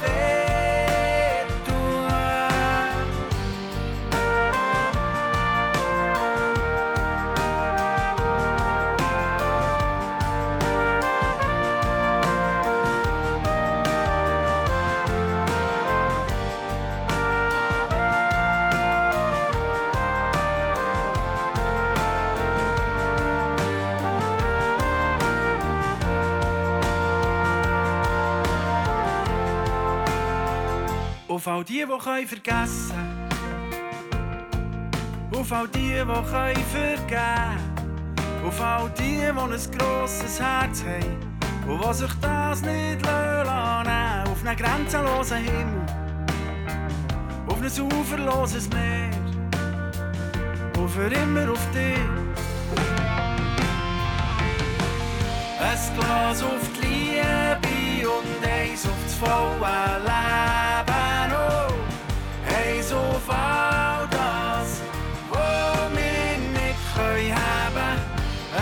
Auf 31.29 31.47
all 31.47 31.63
die, 31.63 31.85
die 31.85 32.03
können 32.03 32.27
vergessen. 32.27 33.29
Auf 35.31 35.51
all 35.51 35.67
die, 35.67 35.89
die 35.89 36.03
können 36.03 36.23
vergeben. 36.25 37.77
Auf 38.47 38.59
all 38.59 38.89
die, 38.97 39.17
die 39.17 39.27
ein 39.27 39.37
grosses 39.77 40.41
Herz 40.41 40.83
haben 40.83 41.69
Und 41.69 41.87
die 41.87 41.93
sich 41.93 42.13
das 42.19 42.61
nicht 42.61 43.05
lassen 43.05 44.31
Auf 44.31 44.43
einen 44.43 44.57
grenzenlosen 44.57 45.37
Himmel. 45.37 45.85
Auf 47.47 47.61
ein 47.61 47.99
uferloses 47.99 48.67
Meer. 48.71 49.11
Und 50.79 50.89
für 50.89 51.13
immer 51.13 51.51
auf 51.51 51.71
dich. 51.71 51.99
Ein 55.61 55.95
Glas 55.95 56.41
auf 56.41 56.69
die 56.75 56.87
Liebe 56.87 58.09
und 58.09 58.47
eins 58.47 58.87
auf 58.87 59.03
das 59.05 59.13
volle 59.13 59.99
Leben. 59.99 60.68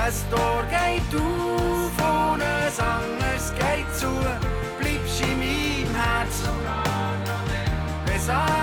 Ein 0.08 0.14
Tor 0.32 0.64
geht 0.70 1.20
auf 1.20 1.92
und 2.00 2.42
ein 2.42 2.72
anderes 2.80 3.52
geht 3.56 3.94
zu. 3.94 4.08
Bleibst 4.80 5.20
in 5.20 5.38
meinem 5.38 5.94
Herz, 5.94 6.44
wenn 8.06 8.57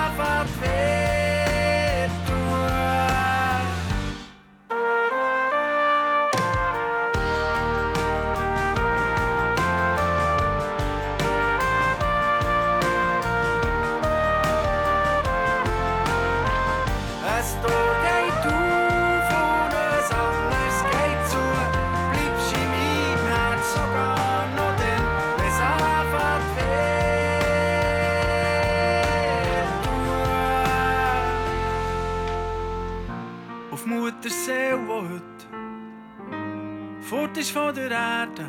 ist 37.45 37.51
von 37.51 37.75
der 37.75 37.91
Erde. 37.91 38.47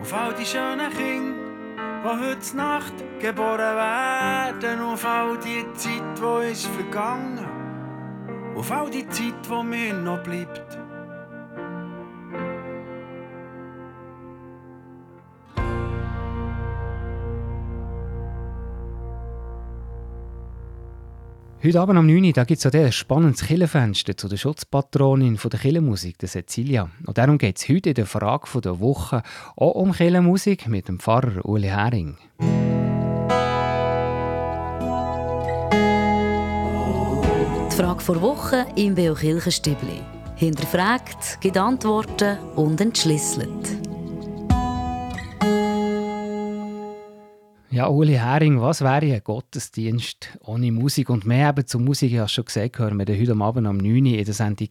Auf 0.00 0.12
all 0.12 0.34
die 0.34 0.44
schönen 0.44 0.90
Kinder, 0.90 1.38
die 2.02 2.08
heute 2.08 2.56
Nacht 2.56 2.94
geboren 3.20 3.76
werden. 3.76 4.80
Auf 4.80 5.04
all 5.04 5.38
die 5.38 5.64
Zeit, 5.74 6.02
die 6.18 6.50
ist 6.50 6.66
vergangen. 6.66 7.46
Auf 8.56 8.72
all 8.72 8.90
die 8.90 9.08
Zeit, 9.08 9.34
die 9.48 9.62
mir 9.62 9.94
noch 9.94 10.20
bleibt. 10.24 10.81
Heute 21.64 21.80
Abend 21.80 21.96
am 21.96 22.08
9 22.08 22.24
Uhr 22.24 22.32
gibt 22.32 22.50
es 22.64 22.66
ein 22.66 22.90
spannendes 22.90 23.46
Killenfenster 23.46 24.16
zu 24.16 24.26
der 24.26 24.36
Schutzpatronin 24.36 25.38
der 25.40 25.60
Killenmusik, 25.60 26.18
der 26.18 26.28
Cecilia. 26.28 26.90
Und 27.06 27.18
darum 27.18 27.38
geht 27.38 27.56
es 27.56 27.68
heute 27.68 27.90
in 27.90 27.94
der 27.94 28.06
Frage 28.06 28.60
der 28.60 28.80
Woche 28.80 29.22
auch 29.54 29.76
um 29.76 29.92
Killenmusik 29.92 30.66
mit 30.66 30.88
dem 30.88 30.98
Pfarrer 30.98 31.44
Uli 31.44 31.68
Hering. 31.68 32.16
Die 37.70 37.76
Frage 37.76 38.00
vor 38.00 38.20
Woche 38.20 38.66
im 38.74 38.96
Beo 38.96 39.14
Kirchenstübli. 39.14 40.00
Hinterfragt, 40.34 41.40
gibt 41.40 41.56
Antworten 41.56 42.38
und 42.56 42.80
entschlüsselt. 42.80 43.91
Ja, 47.72 47.88
Uli 47.88 48.18
Hering, 48.18 48.60
was 48.60 48.82
wäre 48.82 49.14
ein 49.14 49.22
Gottesdienst 49.24 50.36
ohne 50.40 50.70
Musik? 50.70 51.08
Und 51.08 51.24
mehr 51.24 51.48
eben 51.48 51.66
zur 51.66 51.80
Musik, 51.80 52.12
ich 52.12 52.18
habe 52.18 52.28
schon 52.28 52.44
gesagt, 52.44 52.78
hören 52.78 52.98
wir 52.98 53.18
heute 53.18 53.32
Abend 53.32 53.66
um 53.66 53.78
9 53.78 53.86
Uhr 53.86 54.18
in 54.18 54.24
der 54.26 54.34
Sendung 54.34 54.68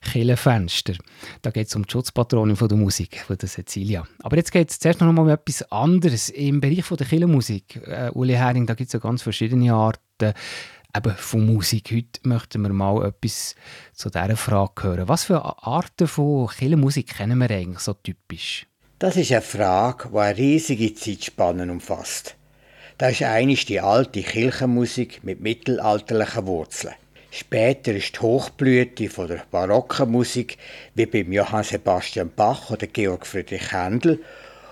Killenfenster. 0.00 0.94
Da 1.42 1.52
geht 1.52 1.68
es 1.68 1.76
um 1.76 1.86
die 1.86 1.92
Schutzpatronin 1.92 2.56
von 2.56 2.66
der 2.66 2.76
Musik, 2.76 3.20
von 3.20 3.38
der 3.38 3.48
Cecilia. 3.48 4.04
Aber 4.24 4.36
jetzt 4.36 4.50
geht 4.50 4.70
es 4.70 4.80
zuerst 4.80 5.00
noch 5.00 5.12
mal 5.12 5.22
um 5.22 5.28
etwas 5.28 5.62
anderes. 5.70 6.30
Im 6.30 6.60
Bereich 6.60 6.82
von 6.82 6.96
der 6.96 7.06
Killenmusik, 7.06 7.76
äh, 7.86 8.10
Uli 8.12 8.34
Hering, 8.34 8.66
da 8.66 8.74
gibt 8.74 8.88
es 8.88 8.92
ja 8.92 8.98
ganz 8.98 9.22
verschiedene 9.22 9.72
Arten 9.72 10.34
eben 10.96 11.14
von 11.14 11.46
Musik. 11.46 11.92
Heute 11.92 12.28
möchten 12.28 12.62
wir 12.62 12.72
mal 12.72 13.06
etwas 13.06 13.54
zu 13.92 14.10
dieser 14.10 14.36
Frage 14.36 14.82
hören. 14.82 15.08
Was 15.08 15.22
für 15.22 15.64
Arten 15.64 16.08
von 16.08 16.48
Killenmusik 16.48 17.18
kennen 17.18 17.38
wir 17.38 17.50
eigentlich 17.52 17.78
so 17.78 17.92
typisch? 17.92 18.66
Das 19.02 19.16
ist 19.16 19.32
eine 19.32 19.42
Frage, 19.42 20.10
die 20.12 20.16
eine 20.16 20.36
riesige 20.38 20.94
Zeitspanne 20.94 21.68
umfasst. 21.72 22.36
Da 22.98 23.08
ist 23.08 23.24
einig 23.24 23.64
die 23.66 23.80
alte 23.80 24.22
Kirchenmusik 24.22 25.24
mit 25.24 25.40
mittelalterlichen 25.40 26.46
Wurzeln. 26.46 26.94
Später 27.32 27.92
ist 27.94 28.14
die 28.14 28.20
Hochblüte 28.20 29.08
von 29.08 29.26
der 29.26 29.42
barocken 29.50 30.08
Musik, 30.08 30.56
wie 30.94 31.06
beim 31.06 31.32
Johann 31.32 31.64
Sebastian 31.64 32.30
Bach 32.30 32.70
oder 32.70 32.86
Georg 32.86 33.26
Friedrich 33.26 33.72
Händel, 33.72 34.20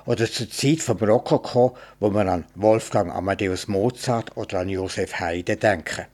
oder 0.06 0.30
zur 0.30 0.48
Zeit 0.48 0.78
vom 0.78 0.98
Rokoko, 0.98 1.76
wo 1.98 2.10
wir 2.10 2.28
an 2.28 2.44
Wolfgang 2.54 3.12
Amadeus 3.12 3.66
Mozart 3.66 4.36
oder 4.36 4.60
an 4.60 4.68
Josef 4.68 5.18
Haydn 5.18 5.58
denken. 5.58 6.06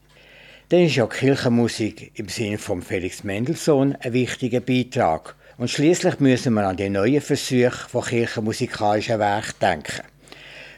Dann 0.71 0.87
ist 0.87 0.97
ja 0.97 1.07
Kirchenmusik 1.07 2.13
im 2.19 2.31
Sinne 2.31 2.57
von 2.57 2.81
Felix 2.81 3.25
Mendelssohn 3.25 3.95
ein 4.01 4.15
wichtiger 4.15 4.61
Beitrag. 4.61 5.37
Und 5.59 5.71
schließlich 5.71 6.21
müssen 6.21 6.53
wir 6.53 6.67
an 6.69 6.77
die 6.77 6.91
neuen 6.91 7.23
Versuche 7.23 7.89
von 7.89 8.05
kirchenmusikalischen 8.05 9.19
Werken 9.19 9.55
denken. 9.63 10.03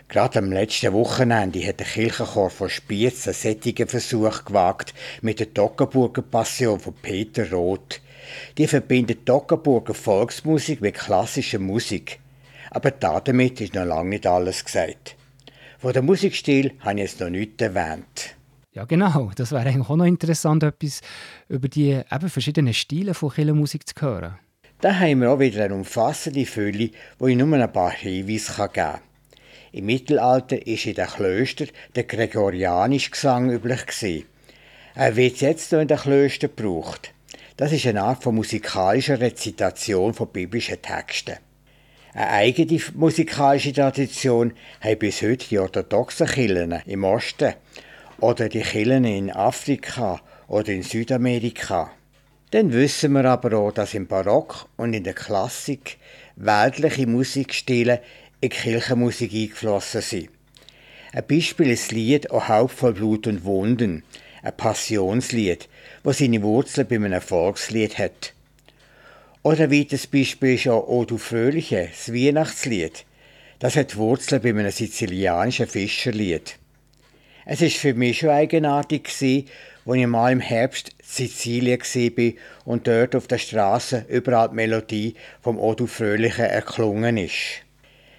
Gerade 0.06 0.38
am 0.38 0.52
letzten 0.52 0.92
Wochenende 0.92 1.66
hat 1.66 1.80
der 1.80 1.86
Kirchenchor 1.86 2.48
von 2.48 2.70
Spiez 2.70 3.26
einen 3.26 3.34
sättigen 3.34 3.88
Versuch 3.88 4.44
gewagt 4.44 4.94
mit 5.20 5.40
der 5.40 5.52
Toggenburger 5.52 6.22
Passion 6.22 6.78
von 6.78 6.94
Peter 6.94 7.50
Roth. 7.50 8.00
Die 8.56 8.68
verbindet 8.68 9.26
Toggenburger 9.26 9.94
Volksmusik 9.94 10.80
mit 10.80 10.94
klassischer 10.94 11.58
Musik. 11.58 12.20
Aber 12.70 12.92
damit 12.92 13.60
ist 13.60 13.74
noch 13.74 13.84
lange 13.84 14.10
nicht 14.10 14.26
alles 14.26 14.64
gesagt. 14.64 15.16
Von 15.78 15.92
dem 15.92 16.06
Musikstil 16.06 16.72
habe 16.80 16.94
ich 16.94 17.10
jetzt 17.10 17.20
noch 17.20 17.30
nichts 17.30 17.60
erwähnt. 17.60 18.36
Ja, 18.72 18.84
genau. 18.84 19.32
Das 19.34 19.50
wäre 19.50 19.68
eigentlich 19.68 19.90
auch 19.90 19.96
noch 19.96 20.04
interessant, 20.04 20.62
etwas 20.62 21.00
über 21.48 21.68
die 21.68 22.00
eben 22.10 22.28
verschiedenen 22.28 22.74
Stile 22.74 23.12
von 23.12 23.30
Kirchenmusik 23.30 23.88
zu 23.88 23.94
hören. 24.00 24.38
Da 24.80 24.94
haben 25.00 25.22
wir 25.22 25.32
auch 25.32 25.40
wieder 25.40 25.64
eine 25.64 25.74
umfassende 25.74 26.46
Fülle, 26.46 26.90
wo 27.18 27.26
ich 27.26 27.36
nur 27.36 27.52
ein 27.52 27.72
paar 27.72 27.90
Hinweise 27.90 28.52
geben 28.54 28.72
kann. 28.74 29.00
Im 29.72 29.86
Mittelalter 29.86 30.56
war 30.56 30.66
in 30.66 30.94
den 30.94 31.06
Klöstern 31.06 31.68
der 31.96 32.04
gregorianische 32.04 33.10
Gesang 33.10 33.50
üblich. 33.50 34.24
Er 34.94 35.16
wird 35.16 35.40
jetzt 35.40 35.72
noch 35.72 35.80
in 35.80 35.88
den 35.88 35.98
Klöstern 35.98 36.50
gebraucht. 36.54 37.12
Das 37.56 37.72
ist 37.72 37.88
eine 37.88 38.02
Art 38.02 38.22
von 38.22 38.36
musikalischer 38.36 39.18
Rezitation 39.18 40.14
von 40.14 40.28
biblischen 40.28 40.80
Texten. 40.80 41.38
Eine 42.14 42.30
eigene 42.30 42.80
musikalische 42.94 43.72
Tradition 43.72 44.52
haben 44.80 44.98
bis 45.00 45.22
heute 45.22 45.48
die 45.48 45.58
orthodoxen 45.58 46.28
Kirchen 46.28 46.80
im 46.86 47.02
Osten 47.02 47.54
oder 48.20 48.48
die 48.48 48.60
Kirchen 48.60 49.04
in 49.04 49.32
Afrika 49.32 50.20
oder 50.46 50.68
in 50.68 50.84
Südamerika. 50.84 51.90
Dann 52.50 52.72
wissen 52.72 53.12
wir 53.12 53.26
aber 53.26 53.58
auch, 53.58 53.72
dass 53.72 53.92
im 53.92 54.06
Barock 54.06 54.68
und 54.78 54.94
in 54.94 55.04
der 55.04 55.12
Klassik 55.12 55.98
weltliche 56.36 57.06
Musikstile 57.06 58.00
in 58.40 58.48
die 58.48 58.56
Kirchenmusik 58.56 59.34
eingeflossen 59.34 60.00
sind. 60.00 60.30
Ein 61.12 61.26
Beispiel 61.26 61.70
ist 61.70 61.86
das 61.86 61.90
Lied 61.92 62.30
«O 62.30 62.48
Haupt 62.48 62.72
voll 62.72 62.94
Blut 62.94 63.26
und 63.26 63.44
Wunden», 63.44 64.02
ein 64.42 64.56
Passionslied, 64.56 65.68
das 66.04 66.18
seine 66.18 66.42
Wurzeln 66.42 66.86
bei 66.86 66.96
einem 66.96 67.20
Volkslied 67.20 67.98
hat. 67.98 68.32
Oder 69.42 69.64
ein 69.64 69.72
weiteres 69.72 70.06
Beispiel 70.06 70.54
ist 70.54 70.68
auch 70.68 70.88
«O 70.88 71.04
du 71.04 71.18
Fröhliche», 71.18 71.90
das 71.90 72.14
Weihnachtslied. 72.14 73.04
Das 73.58 73.76
hat 73.76 73.96
Wurzeln 73.96 74.40
bei 74.40 74.50
einem 74.50 74.70
sizilianischen 74.70 75.66
Fischerlied. 75.66 76.58
Es 77.44 77.62
ist 77.62 77.76
für 77.76 77.94
mich 77.94 78.18
schon 78.18 78.30
eigenartig 78.30 79.08
als 79.88 79.96
ich 79.96 80.06
mal 80.06 80.32
im 80.32 80.40
Herbst 80.40 80.90
in 80.90 80.94
Sizilien 81.02 81.80
war 81.80 82.32
und 82.66 82.86
dort 82.86 83.16
auf 83.16 83.26
der 83.26 83.38
Straße 83.38 84.04
überall 84.08 84.50
die 84.50 84.54
Melodie 84.54 85.14
vom 85.40 85.58
«O 85.58 85.74
du 85.74 85.86
Fröhliche» 85.86 86.46
erklungen 86.46 87.16
ist. 87.16 87.62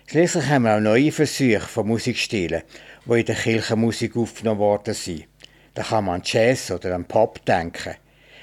Schließlich 0.08 0.48
haben 0.48 0.64
wir 0.64 0.78
auch 0.78 0.80
neue 0.80 1.12
Versuche 1.12 1.60
von 1.60 1.88
Musikstilen, 1.88 2.64
die 3.06 3.20
in 3.20 3.26
der 3.26 3.36
Kirchenmusik 3.36 4.18
aufgenommen 4.18 4.60
worden 4.60 4.96
sind. 4.96 5.26
Da 5.76 5.84
kann 5.84 6.06
man 6.06 6.16
an 6.16 6.22
Jazz 6.26 6.72
oder 6.72 6.96
an 6.96 7.06
Pop 7.06 7.46
denken. 7.46 7.94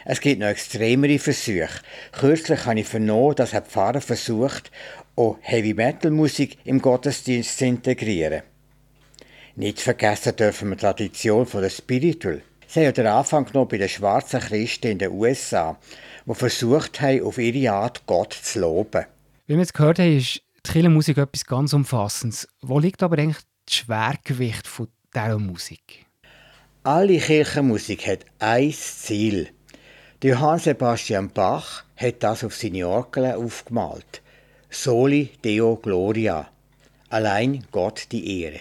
Es 0.04 0.20
gibt 0.20 0.38
noch 0.38 0.46
extremere 0.46 1.18
Versuche. 1.18 1.80
Kürzlich 2.12 2.64
habe 2.64 2.78
ich 2.78 2.86
vernommen, 2.86 3.34
dass 3.34 3.54
ein 3.54 3.64
Pfarrer 3.64 4.00
versucht, 4.00 4.70
auch 5.16 5.36
Heavy-Metal-Musik 5.40 6.58
im 6.64 6.80
Gottesdienst 6.80 7.58
zu 7.58 7.66
integrieren. 7.66 8.42
Nicht 9.56 9.80
vergessen 9.80 10.36
dürfen 10.36 10.68
wir 10.68 10.76
die 10.76 10.82
Tradition 10.82 11.48
der 11.52 11.70
Spiritual. 11.70 12.42
Sie 12.68 12.84
haben 12.84 12.94
den 12.94 13.06
Anfang 13.06 13.44
genommen 13.44 13.68
bei 13.68 13.78
den 13.78 13.88
schwarzen 13.88 14.40
Christen 14.40 14.88
in 14.88 14.98
den 14.98 15.12
USA, 15.12 15.78
die 16.24 16.34
versucht 16.34 17.00
haben, 17.00 17.22
auf 17.22 17.38
ihre 17.38 17.72
Art 17.72 18.06
Gott 18.06 18.32
zu 18.32 18.60
loben. 18.60 19.06
Wie 19.46 19.54
wir 19.54 19.60
jetzt 19.60 19.74
gehört 19.74 19.98
haben, 19.98 20.16
ist 20.16 20.42
die 20.66 20.72
Kirchenmusik 20.72 21.18
etwas 21.18 21.44
ganz 21.44 21.72
Umfassendes. 21.72 22.48
Wo 22.60 22.78
liegt 22.78 23.02
aber 23.02 23.18
eigentlich 23.18 23.44
das 23.66 23.76
Schwergewicht 23.76 24.66
von 24.66 24.88
dieser 25.14 25.38
Musik? 25.38 26.06
Alle 26.82 27.18
Kirchenmusik 27.18 28.06
hat 28.06 28.20
ein 28.40 28.72
Ziel. 28.72 29.48
Johann 30.22 30.58
Sebastian 30.58 31.30
Bach 31.30 31.84
hat 31.94 32.20
das 32.24 32.42
auf 32.42 32.56
seine 32.56 32.88
Orgel 32.88 33.32
aufgemalt. 33.32 34.22
Soli 34.70 35.30
Deo 35.44 35.76
Gloria. 35.76 36.48
Allein 37.10 37.64
Gott 37.70 38.08
die 38.10 38.42
Ehre. 38.42 38.60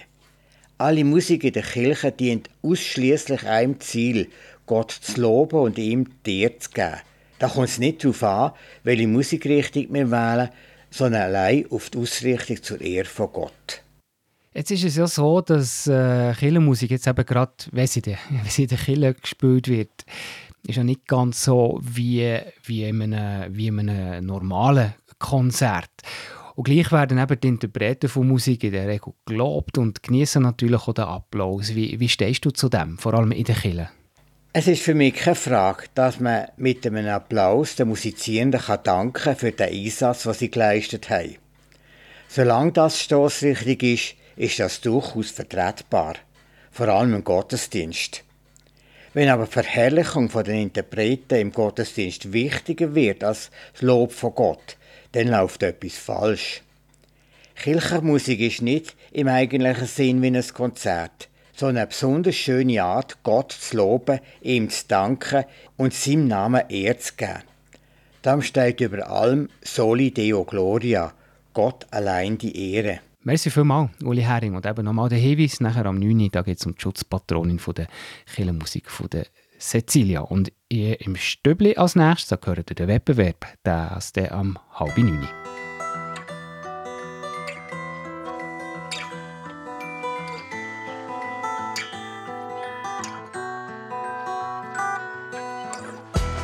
Alle 0.78 1.04
Musik 1.04 1.44
in 1.44 1.54
der 1.54 1.62
Kirche 1.62 2.12
dient 2.12 2.50
ausschließlich 2.62 3.46
einem 3.46 3.80
Ziel, 3.80 4.28
Gott 4.66 4.90
zu 4.90 5.20
loben 5.20 5.60
und 5.60 5.78
ihm 5.78 6.06
die 6.26 6.42
Ehre 6.42 6.58
zu 6.58 6.70
geben. 6.70 6.96
Da 7.38 7.48
kommt 7.48 7.68
es 7.68 7.78
nicht 7.78 8.04
darauf 8.04 8.22
an, 8.22 8.52
welche 8.82 9.08
Musikrichtung 9.08 9.86
wir 9.90 10.10
wählen, 10.10 10.50
sondern 10.90 11.22
allein 11.22 11.64
auf 11.70 11.88
die 11.88 11.98
Ausrichtung 11.98 12.62
zur 12.62 12.80
Ehre 12.82 13.06
von 13.06 13.32
Gott. 13.32 13.82
Jetzt 14.52 14.70
ist 14.70 14.84
es 14.84 14.96
ja 14.96 15.06
so, 15.06 15.40
dass 15.40 15.86
äh, 15.86 16.34
Kirchenmusik 16.34 16.90
jetzt 16.90 17.06
eben 17.06 17.24
gerade, 17.24 17.52
wenn 17.72 17.86
sie, 17.86 18.00
in 18.00 18.66
der 18.66 18.78
Kirche 18.78 19.14
gespielt 19.14 19.68
wird, 19.68 20.04
ist 20.66 20.76
ja 20.76 20.84
nicht 20.84 21.06
ganz 21.06 21.44
so 21.44 21.80
wie, 21.82 22.38
wie, 22.64 22.84
in 22.84 23.02
einem, 23.02 23.56
wie 23.56 23.68
in 23.68 23.88
einem 23.88 24.26
normalen 24.26 24.94
Konzert. 25.18 25.90
Und 26.56 26.64
gleich 26.64 26.90
werden 26.90 27.18
eben 27.18 27.38
die 27.38 27.48
Interpreten 27.48 28.08
von 28.08 28.26
Musik 28.26 28.64
in 28.64 28.72
der 28.72 28.88
Regel 28.88 29.12
gelobt 29.26 29.76
und 29.76 30.02
genießen 30.02 30.42
natürlich 30.42 30.88
auch 30.88 30.94
den 30.94 31.04
Applaus. 31.04 31.74
Wie, 31.74 32.00
wie 32.00 32.08
stehst 32.08 32.46
du 32.46 32.50
zu 32.50 32.70
dem, 32.70 32.96
vor 32.96 33.12
allem 33.12 33.32
in 33.32 33.44
der 33.44 33.54
Kirche? 33.54 33.90
Es 34.54 34.66
ist 34.66 34.80
für 34.80 34.94
mich 34.94 35.14
keine 35.14 35.34
Frage, 35.34 35.84
dass 35.94 36.18
man 36.18 36.46
mit 36.56 36.86
einem 36.86 37.08
Applaus 37.08 37.76
den 37.76 37.88
Musizierenden 37.88 38.58
kann 38.58 38.80
danken 38.82 39.36
für 39.36 39.52
den 39.52 39.68
Einsatz, 39.68 40.22
den 40.22 40.32
sie 40.32 40.50
geleistet 40.50 41.10
haben. 41.10 41.36
Solange 42.28 42.72
das 42.72 43.02
stoßrichtig 43.02 43.82
ist, 43.82 44.14
ist 44.36 44.58
das 44.58 44.80
durchaus 44.80 45.30
vertretbar, 45.30 46.14
vor 46.70 46.88
allem 46.88 47.16
im 47.16 47.24
Gottesdienst. 47.24 48.24
Wenn 49.12 49.28
aber 49.28 49.44
die 49.44 49.52
Verherrlichung 49.52 50.30
den 50.30 50.62
Interpreten 50.62 51.38
im 51.38 51.52
Gottesdienst 51.52 52.32
wichtiger 52.32 52.94
wird 52.94 53.24
als 53.24 53.50
das 53.74 53.82
Lob 53.82 54.12
von 54.12 54.34
Gott, 54.34 54.75
dann 55.16 55.28
läuft 55.28 55.62
etwas 55.62 55.96
falsch. 55.96 56.62
Kirchenmusik 57.54 58.38
ist 58.38 58.60
nicht 58.60 58.94
im 59.12 59.28
eigentlichen 59.28 59.86
Sinn 59.86 60.20
wie 60.20 60.26
ein 60.26 60.44
Konzert, 60.52 61.30
sondern 61.54 61.78
eine 61.78 61.86
besonders 61.86 62.34
schöne 62.34 62.82
Art, 62.82 63.22
Gott 63.22 63.52
zu 63.52 63.78
loben, 63.78 64.20
ihm 64.42 64.68
zu 64.68 64.86
danken 64.88 65.44
und 65.78 65.94
seinem 65.94 66.28
Namen 66.28 66.68
Ehre 66.68 66.98
zu 66.98 67.14
geben. 67.16 67.42
Darum 68.20 68.42
steht 68.42 68.82
über 68.82 69.08
allem 69.08 69.48
Soli 69.62 70.10
Deo 70.10 70.44
Gloria, 70.44 71.14
Gott 71.54 71.86
allein 71.90 72.36
die 72.36 72.74
Ehre. 72.74 73.00
Merci 73.22 73.48
vielmals, 73.48 73.90
Uli 74.04 74.20
Hering. 74.20 74.54
Und 74.54 74.66
eben 74.66 74.84
nochmal 74.84 75.08
der 75.08 75.18
Hinweis, 75.18 75.60
nachher 75.60 75.86
am 75.86 75.98
9. 75.98 76.20
Uhr 76.20 76.42
geht 76.42 76.58
es 76.58 76.66
um 76.66 76.74
die 76.74 76.80
Schutzpatronin 76.82 77.58
von 77.58 77.74
der 77.74 77.86
Kirchenmusik 78.34 78.90
von 78.90 79.08
der 79.08 79.26
Cecilia. 79.58 80.20
Und 80.20 80.52
im 80.68 81.16
Stöbli 81.16 81.76
als 81.76 81.94
nächstes, 81.94 82.28
da 82.28 82.36
gehört 82.36 82.76
der 82.78 82.88
Wettbewerb, 82.88 83.46
der 83.64 84.00
am 84.32 84.58
halb 84.72 84.96
9. 84.98 85.20
Uhr. 85.20 85.28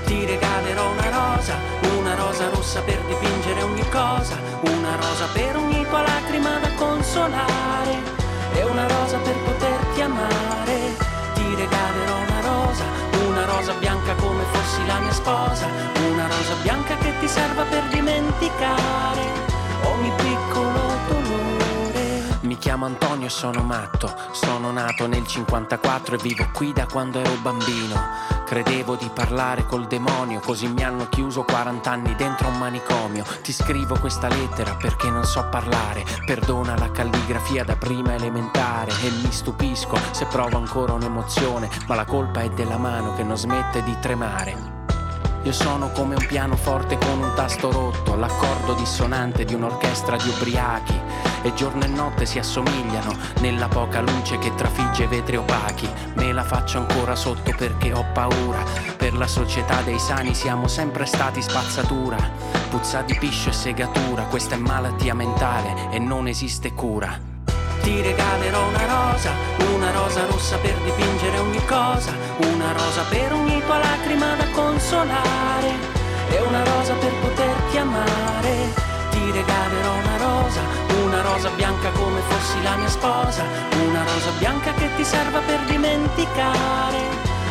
Ti 0.06 0.26
regalerò 0.26 0.92
una 0.92 1.10
rosa, 1.10 1.56
una 1.98 2.14
rosa 2.14 2.48
rossa 2.50 2.80
per 2.82 2.98
dipingere 3.06 3.62
ogni 3.62 3.88
cosa, 3.90 4.38
una 4.62 4.96
rosa 4.96 5.26
per 5.32 5.56
ogni 5.56 5.84
tua 5.88 6.02
lacrima 6.02 6.60
da 6.60 6.72
consolare 6.74 8.11
dimenticare 18.52 19.22
ogni 19.84 20.12
piccolo 20.16 20.80
dolore. 21.08 22.38
Mi 22.42 22.58
chiamo 22.58 22.86
Antonio 22.86 23.26
e 23.26 23.30
sono 23.30 23.62
matto, 23.62 24.12
sono 24.32 24.70
nato 24.70 25.06
nel 25.06 25.26
54 25.26 26.16
e 26.16 26.18
vivo 26.18 26.48
qui 26.52 26.72
da 26.72 26.86
quando 26.86 27.18
ero 27.18 27.34
bambino. 27.40 28.30
Credevo 28.44 28.96
di 28.96 29.10
parlare 29.14 29.64
col 29.64 29.86
demonio, 29.86 30.40
così 30.40 30.66
mi 30.66 30.84
hanno 30.84 31.08
chiuso 31.08 31.42
40 31.42 31.90
anni 31.90 32.14
dentro 32.16 32.48
un 32.48 32.58
manicomio. 32.58 33.24
Ti 33.42 33.52
scrivo 33.52 33.98
questa 33.98 34.28
lettera 34.28 34.74
perché 34.74 35.08
non 35.08 35.24
so 35.24 35.46
parlare. 35.48 36.04
Perdona 36.26 36.76
la 36.76 36.90
calligrafia 36.90 37.64
da 37.64 37.76
prima 37.76 38.14
elementare 38.14 38.92
e 39.02 39.10
mi 39.10 39.32
stupisco 39.32 39.98
se 40.10 40.26
provo 40.26 40.58
ancora 40.58 40.92
un'emozione, 40.92 41.70
ma 41.86 41.94
la 41.94 42.04
colpa 42.04 42.42
è 42.42 42.50
della 42.50 42.76
mano 42.76 43.14
che 43.14 43.22
non 43.22 43.38
smette 43.38 43.82
di 43.84 43.96
tremare. 44.00 44.71
Io 45.44 45.52
sono 45.52 45.90
come 45.90 46.14
un 46.14 46.24
pianoforte 46.26 46.96
con 46.96 47.20
un 47.20 47.32
tasto 47.34 47.72
rotto, 47.72 48.14
l'accordo 48.14 48.74
dissonante 48.74 49.44
di 49.44 49.54
un'orchestra 49.54 50.16
di 50.16 50.28
ubriachi. 50.28 51.00
E 51.42 51.52
giorno 51.54 51.82
e 51.82 51.88
notte 51.88 52.26
si 52.26 52.38
assomigliano 52.38 53.16
nella 53.40 53.66
poca 53.66 54.00
luce 54.00 54.38
che 54.38 54.54
trafigge 54.54 55.08
vetri 55.08 55.36
opachi. 55.36 55.88
Me 56.14 56.32
la 56.32 56.44
faccio 56.44 56.78
ancora 56.78 57.16
sotto 57.16 57.52
perché 57.56 57.92
ho 57.92 58.04
paura. 58.12 58.62
Per 58.96 59.14
la 59.14 59.26
società 59.26 59.82
dei 59.82 59.98
sani 59.98 60.32
siamo 60.32 60.68
sempre 60.68 61.06
stati 61.06 61.42
spazzatura. 61.42 62.16
Puzza 62.70 63.02
di 63.02 63.16
piscio 63.18 63.48
e 63.48 63.52
segatura, 63.52 64.22
questa 64.26 64.54
è 64.54 64.58
malattia 64.58 65.14
mentale 65.14 65.90
e 65.90 65.98
non 65.98 66.28
esiste 66.28 66.72
cura. 66.72 67.31
Ti 67.82 68.00
regalerò 68.00 68.68
una 68.68 68.86
rosa, 68.86 69.32
una 69.74 69.90
rosa 69.90 70.24
rossa 70.26 70.56
per 70.58 70.74
dipingere 70.84 71.38
ogni 71.38 71.64
cosa, 71.66 72.12
una 72.38 72.72
rosa 72.72 73.02
per 73.08 73.32
ogni 73.32 73.60
tua 73.64 73.78
lacrima 73.78 74.34
da 74.36 74.46
consolare 74.50 75.70
e 76.30 76.40
una 76.40 76.62
rosa 76.64 76.94
per 76.94 77.12
poterti 77.20 77.78
amare. 77.78 78.54
Ti 79.10 79.30
regalerò 79.32 79.92
una 79.94 80.16
rosa, 80.16 80.60
una 81.04 81.22
rosa 81.22 81.50
bianca 81.50 81.90
come 81.90 82.20
fossi 82.28 82.62
la 82.62 82.76
mia 82.76 82.88
sposa, 82.88 83.42
una 83.84 84.04
rosa 84.04 84.30
bianca 84.38 84.72
che 84.74 84.88
ti 84.96 85.04
serva 85.04 85.40
per 85.40 85.60
dimenticare 85.64 87.00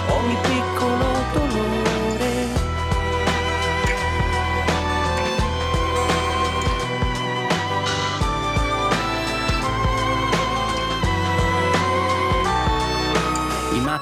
ogni 0.08 0.38
piccolo 0.42 1.11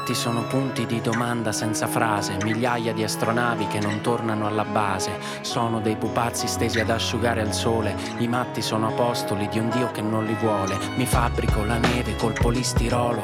matti 0.10 0.16
sono 0.16 0.42
punti 0.48 0.86
di 0.88 1.02
domanda 1.02 1.52
senza 1.52 1.86
frase, 1.86 2.38
migliaia 2.42 2.94
di 2.94 3.04
astronavi 3.04 3.68
che 3.68 3.80
non 3.80 4.02
tornano 4.02 4.48
alla 4.48 4.66
base, 4.66 5.12
sono 5.42 5.80
dei 5.82 5.98
pupazzi 5.98 6.48
stesi 6.48 6.80
ad 6.80 6.90
asciugare 6.90 7.42
al 7.42 7.54
sole, 7.54 7.96
i 8.18 8.28
matti 8.28 8.64
sono 8.64 8.88
apostoli 8.88 9.48
di 9.50 9.60
un 9.60 9.70
Dio 9.70 9.92
che 9.92 10.02
non 10.02 10.26
li 10.26 10.34
vuole, 10.34 10.80
mi 10.96 11.06
fabbrico 11.06 11.64
la 11.64 11.78
neve 11.78 12.16
col 12.16 12.34
polistirolo, 12.34 13.22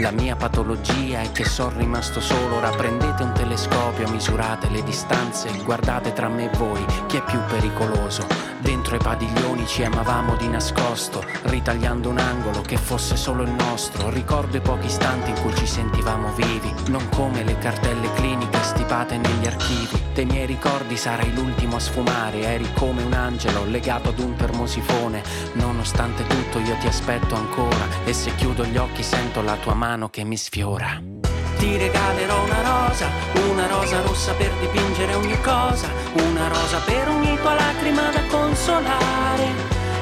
la 0.00 0.10
mia 0.10 0.34
patologia 0.34 1.20
è 1.20 1.32
che 1.32 1.44
sono 1.44 1.76
rimasto 1.76 2.20
solo, 2.20 2.56
ora 2.56 2.70
prendete 2.70 3.22
un 3.22 3.32
telescopio, 3.32 4.08
misurate 4.08 4.70
le 4.70 4.82
distanze, 4.84 5.50
guardate 5.64 6.14
tra 6.14 6.28
me 6.28 6.50
e 6.50 6.56
voi 6.56 6.82
chi 7.08 7.18
è 7.18 7.24
più 7.24 7.40
pericoloso, 7.48 8.26
dentro 8.60 8.96
i 8.96 9.00
padiglioni 9.00 9.66
ci 9.66 9.84
amavamo 9.84 10.36
di 10.36 10.48
nascosto, 10.48 11.22
ritagliando 11.42 12.08
un 12.08 12.18
angolo 12.18 12.62
che 12.62 12.78
fosse 12.78 13.16
solo 13.16 13.42
il 13.42 13.50
nostro, 13.50 14.08
ricordo 14.08 14.56
i 14.56 14.60
pochi 14.60 14.86
istanti 14.86 15.30
in 15.30 15.40
cui 15.42 15.54
ci 15.56 15.66
sentivamo 15.66 16.21
vivi, 16.30 16.72
non 16.88 17.08
come 17.10 17.42
le 17.42 17.58
cartelle 17.58 18.12
cliniche 18.12 18.62
stipate 18.62 19.16
negli 19.18 19.46
archivi. 19.46 20.00
Dei 20.14 20.24
miei 20.24 20.46
ricordi 20.46 20.96
sarai 20.96 21.32
l'ultimo 21.34 21.76
a 21.76 21.80
sfumare, 21.80 22.40
eri 22.40 22.68
come 22.74 23.02
un 23.02 23.12
angelo 23.12 23.64
legato 23.64 24.10
ad 24.10 24.18
un 24.18 24.36
termosifone. 24.36 25.22
Nonostante 25.54 26.26
tutto 26.26 26.58
io 26.58 26.76
ti 26.80 26.86
aspetto 26.86 27.34
ancora 27.34 27.86
e 28.04 28.12
se 28.12 28.34
chiudo 28.34 28.64
gli 28.64 28.76
occhi 28.76 29.02
sento 29.02 29.42
la 29.42 29.56
tua 29.56 29.74
mano 29.74 30.08
che 30.08 30.24
mi 30.24 30.36
sfiora. 30.36 31.00
Ti 31.58 31.76
regalerò 31.76 32.42
una 32.44 32.62
rosa, 32.62 33.06
una 33.50 33.66
rosa 33.68 34.00
rossa 34.02 34.32
per 34.32 34.50
dipingere 34.60 35.14
ogni 35.14 35.40
cosa, 35.42 35.88
una 36.14 36.48
rosa 36.48 36.78
per 36.84 37.08
ogni 37.08 37.36
tua 37.38 37.54
lacrima 37.54 38.10
da 38.10 38.20
consolare 38.26 39.46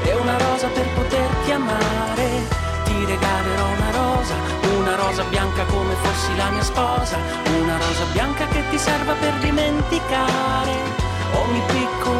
e 0.04 0.14
una 0.14 0.38
rosa 0.38 0.68
per 0.68 0.86
poterti 0.94 1.52
amare. 1.52 2.28
Ti 2.84 3.04
regalerò 3.04 3.66
una 3.68 3.90
rosa, 3.90 4.34
una 4.80 4.96
rosa 4.96 5.22
bianca 5.24 5.64
come 5.64 5.94
fossi 5.96 6.34
la 6.36 6.48
mia 6.48 6.62
sposa, 6.62 7.18
una 7.60 7.76
rosa 7.76 8.04
bianca 8.12 8.46
che 8.46 8.62
ti 8.70 8.78
serva 8.78 9.12
per 9.12 9.34
dimenticare 9.34 10.72
ogni 11.34 11.60
piccolo. 11.66 12.19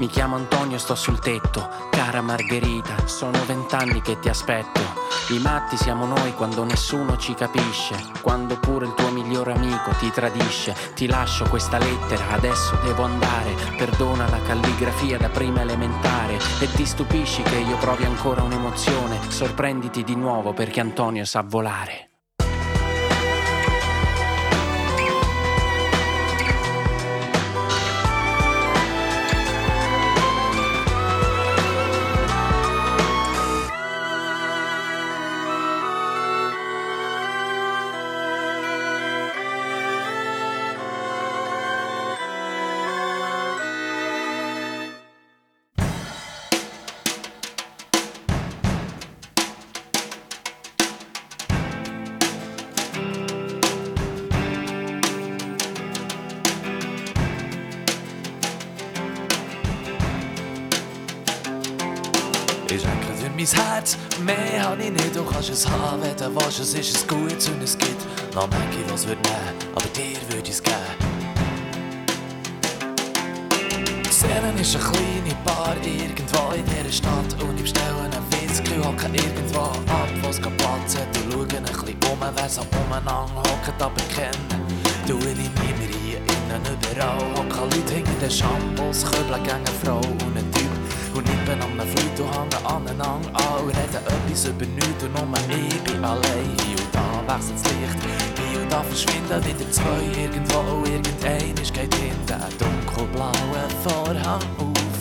Mi 0.00 0.06
chiamo 0.06 0.34
Antonio, 0.36 0.78
sto 0.78 0.94
sul 0.94 1.18
tetto, 1.18 1.68
cara 1.90 2.22
Margherita, 2.22 3.06
sono 3.06 3.38
vent'anni 3.44 4.00
che 4.00 4.18
ti 4.18 4.30
aspetto. 4.30 4.80
I 5.28 5.38
matti 5.38 5.76
siamo 5.76 6.06
noi 6.06 6.32
quando 6.32 6.64
nessuno 6.64 7.18
ci 7.18 7.34
capisce, 7.34 8.02
quando 8.22 8.58
pure 8.58 8.86
il 8.86 8.94
tuo 8.94 9.10
migliore 9.10 9.52
amico 9.52 9.90
ti 9.98 10.10
tradisce. 10.10 10.74
Ti 10.94 11.06
lascio 11.06 11.46
questa 11.50 11.76
lettera, 11.76 12.30
adesso 12.30 12.78
devo 12.82 13.02
andare. 13.02 13.54
Perdona 13.76 14.26
la 14.30 14.40
calligrafia 14.40 15.18
da 15.18 15.28
prima 15.28 15.60
elementare 15.60 16.38
e 16.60 16.72
ti 16.72 16.86
stupisci 16.86 17.42
che 17.42 17.58
io 17.58 17.76
provi 17.76 18.04
ancora 18.04 18.42
un'emozione. 18.42 19.20
Sorprenditi 19.28 20.02
di 20.02 20.16
nuovo 20.16 20.54
perché 20.54 20.80
Antonio 20.80 21.26
sa 21.26 21.44
volare. 21.46 22.09
Mehr 64.36 64.62
hab 64.62 64.78
ich 64.78 64.90
nicht, 64.90 65.16
du 65.16 65.24
kannst 65.24 65.50
es 65.50 65.68
haben, 65.68 66.02
wenn 66.02 66.16
du 66.16 66.34
willst, 66.34 66.60
es 66.60 66.74
ist 66.74 66.96
es 66.96 67.06
gut 67.06 67.20
und 67.48 67.62
es 67.62 67.76
gibt 67.76 68.34
noch 68.34 68.48
manche, 68.50 68.78
was 68.90 69.06
wird 69.06 69.18
nehmen, 69.22 69.74
aber 69.74 69.86
dir 69.88 70.16
würde 70.28 70.48
ich 70.48 70.50
es 70.50 70.62
geben. 70.62 71.10
Szene 74.20 74.52
ist 74.60 74.76
eine 74.76 74.84
kleine 74.84 75.34
Bar 75.44 75.76
irgendwo 75.82 76.52
in 76.52 76.64
dieser 76.66 76.92
Stadt. 76.92 77.42
Und 77.42 77.56
ich 77.56 77.62
bestelle 77.62 78.02
einen 78.04 78.22
Whisky, 78.30 78.76
hocke 78.76 79.06
irgendwo 79.06 79.60
ab, 79.60 80.10
wo's 80.20 80.40
keinen 80.42 80.58
Platz 80.58 80.96
hat. 80.96 81.08
Und 81.24 81.32
schaue 81.32 81.56
ein 81.56 81.62
bisschen 81.64 81.96
um, 82.12 82.20
wer 82.20 82.48
so 82.48 82.60
umeinander 82.84 83.42
hockt, 83.48 83.80
aber 83.80 84.02
kennen 84.14 84.60
tue 85.06 85.16
ich 85.16 85.36
niemand 85.36 85.94
hier 86.04 86.18
innen, 86.18 86.62
überall. 86.70 87.18
Hocken 87.34 87.70
Leute 87.70 87.94
hinter 87.94 88.12
den 88.20 88.30
Shampoos, 88.30 89.04
Köbel 89.10 89.38
gegen 89.42 89.56
eine 89.56 89.66
Frau 89.82 90.00
und 90.00 90.36
ein 90.36 90.59
Und 91.20 91.28
nippen 91.28 91.60
an 91.60 91.78
einem 91.78 91.86
Fleut 91.86 92.20
und 92.20 92.34
hängen 92.34 92.66
aneinander 92.66 93.28
an 93.34 93.64
und 93.64 93.68
reden 93.68 94.06
etwas 94.06 94.44
über 94.46 94.64
nichts 94.64 95.04
und 95.04 95.12
nur 95.12 95.38
ich 95.50 95.80
bin 95.82 96.02
allein. 96.02 96.56
Hier 96.64 96.78
und 96.78 96.94
da 96.94 97.34
wechselt 97.34 97.56
das 97.60 97.72
Licht, 97.72 97.98
hier 98.48 98.62
und 98.62 98.72
da 98.72 98.82
verschwinden 98.82 99.44
wieder 99.44 99.70
zwei 99.70 100.00
irgendwo 100.18 100.58
und 100.78 100.96
irgendeines 100.96 101.72
geht 101.72 101.94
hinter 101.94 102.36
einen 102.36 102.56
dunkelblauen 102.58 103.70
Vorhang 103.82 104.40
auf. 104.56 104.96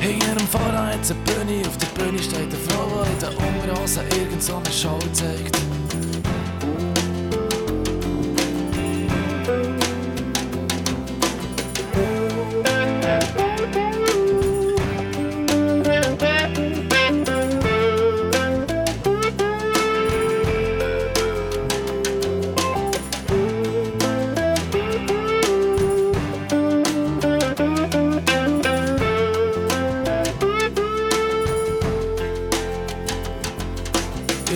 Hinter 0.00 0.34
dem 0.34 0.48
Vorhang 0.48 0.88
hat 0.88 1.02
es 1.02 1.12
eine 1.12 1.20
Bühne, 1.20 1.68
auf 1.68 1.76
der 1.78 2.02
Bühne 2.02 2.18
steht 2.18 2.38
eine 2.38 2.56
Frau, 2.66 3.04
die 3.04 3.12
in 3.12 3.18
den 3.20 3.60
Unterhosen 3.60 4.02
irgend 4.10 4.42
so 4.42 4.56
eine 4.56 4.72
Show 4.72 4.98
zeigt. 5.12 5.56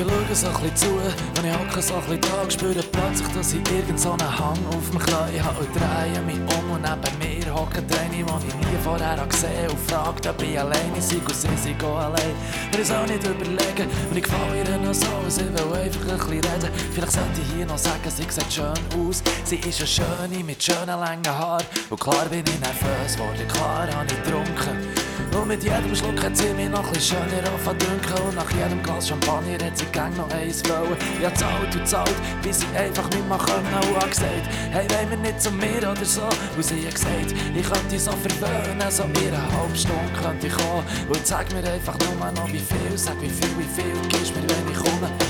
Ich 0.00 0.06
schaue 0.06 0.34
so 0.34 0.46
ein 0.46 0.52
bisschen 0.54 0.76
zu, 0.76 0.86
wenn 1.34 1.50
ich 1.50 1.58
hocke 1.58 1.82
so 1.82 1.94
ein 1.94 2.00
bisschen 2.00 2.20
da, 2.22 2.50
spüre 2.50 2.82
plötzlich, 2.90 3.28
dass 3.34 3.52
ich 3.52 3.70
irgend 3.70 4.00
so 4.00 4.12
einen 4.12 4.38
Hang 4.38 4.56
auf 4.68 4.90
dem 4.90 4.98
Knie 4.98 5.40
habe 5.40 5.60
und 5.60 5.68
drehe 5.76 6.22
mich 6.22 6.40
um 6.56 6.70
und 6.70 6.80
neben 6.80 7.44
mir 7.44 7.54
hockt 7.54 7.76
eine, 7.76 8.08
die 8.08 8.20
ich 8.20 8.54
nie 8.54 8.78
vorher 8.82 9.18
habe 9.18 9.28
gesehen 9.28 9.68
und 9.68 9.78
fragt, 9.90 10.26
ob 10.26 10.42
ich 10.42 10.58
alleine 10.58 11.00
sei 11.00 11.16
und 11.16 11.34
sie 11.34 11.76
auch 11.84 11.98
allein. 11.98 12.32
Und 12.72 12.80
ich 12.80 12.86
soll 12.86 13.06
nicht 13.08 13.26
überlegen 13.26 13.90
und 14.08 14.16
ich 14.16 14.22
gefalle 14.22 14.64
ihr 14.64 14.78
noch 14.78 14.94
so, 14.94 15.06
sie 15.28 15.44
will 15.44 15.78
einfach 15.78 16.00
ein 16.00 16.16
bisschen 16.16 16.30
reden. 16.30 16.70
Vielleicht 16.94 17.12
sollte 17.12 17.40
ich 17.42 17.54
hier 17.54 17.66
noch 17.66 17.76
sagen, 17.76 17.98
sie 18.08 18.22
sieht 18.22 18.50
schön 18.50 18.72
aus. 18.96 19.22
Sie 19.44 19.56
ist 19.56 19.80
eine 19.80 19.86
Schöne 19.86 20.44
mit 20.44 20.62
schönen 20.62 20.98
langen 20.98 21.28
Haaren 21.28 21.66
und 21.90 22.00
klar 22.00 22.24
bin 22.30 22.42
ich 22.46 22.58
nervös 22.58 23.16
geworden, 23.16 23.46
klar 23.48 23.86
habe 23.92 24.06
ich 24.06 24.22
getrunken. 24.22 24.99
Und 25.36 25.48
mit 25.48 25.62
jedem 25.62 25.94
Schluck 25.94 26.22
hat 26.22 26.36
sie 26.36 26.52
mich 26.54 26.68
noch 26.68 26.86
ein 26.86 26.92
bisschen 26.92 27.18
schöner 27.18 27.52
anfangen 27.52 28.26
Und 28.26 28.34
nach 28.34 28.50
jedem 28.50 28.82
Glas 28.82 29.08
Champagner 29.08 29.64
hat 29.64 29.78
sie 29.78 29.86
gang 29.86 30.16
noch 30.16 30.30
eins 30.30 30.62
wollen. 30.68 30.96
Hab 31.22 31.36
zahlt 31.36 31.74
und 31.74 31.86
zahlt, 31.86 32.14
bis 32.42 32.60
sie 32.60 32.66
einfach 32.76 33.08
nicht 33.10 33.28
mehr 33.28 33.38
können. 33.38 33.66
Und 33.88 33.96
hab 33.96 34.10
gesagt, 34.10 34.46
hey, 34.70 34.86
wollen 34.90 35.10
wir 35.10 35.18
nicht 35.18 35.40
zu 35.40 35.50
mir 35.52 35.78
oder 35.78 36.04
so? 36.04 36.22
Und 36.56 36.64
sie 36.64 36.86
hat 36.86 36.94
gesagt, 36.94 37.34
ich 37.54 37.66
könnte 37.66 37.98
so 37.98 38.12
verwöhnen, 38.12 38.90
so 38.90 39.04
in 39.04 39.34
einer 39.34 39.52
halben 39.52 39.76
Stunde 39.76 40.12
könnte 40.20 40.46
ich 40.48 40.52
kommen. 40.52 40.84
Und 41.08 41.26
sag 41.26 41.52
mir 41.52 41.68
einfach 41.70 41.96
nur 41.98 42.32
noch 42.32 42.48
wie 42.48 42.58
viel, 42.58 42.96
sag 42.96 43.20
wie 43.20 43.30
viel, 43.30 43.50
wie 43.58 43.82
viel 43.82 44.08
gibst 44.08 44.34
mir, 44.34 44.42
wenn 44.42 44.72
ich 44.72 44.78
komme. 44.78 45.29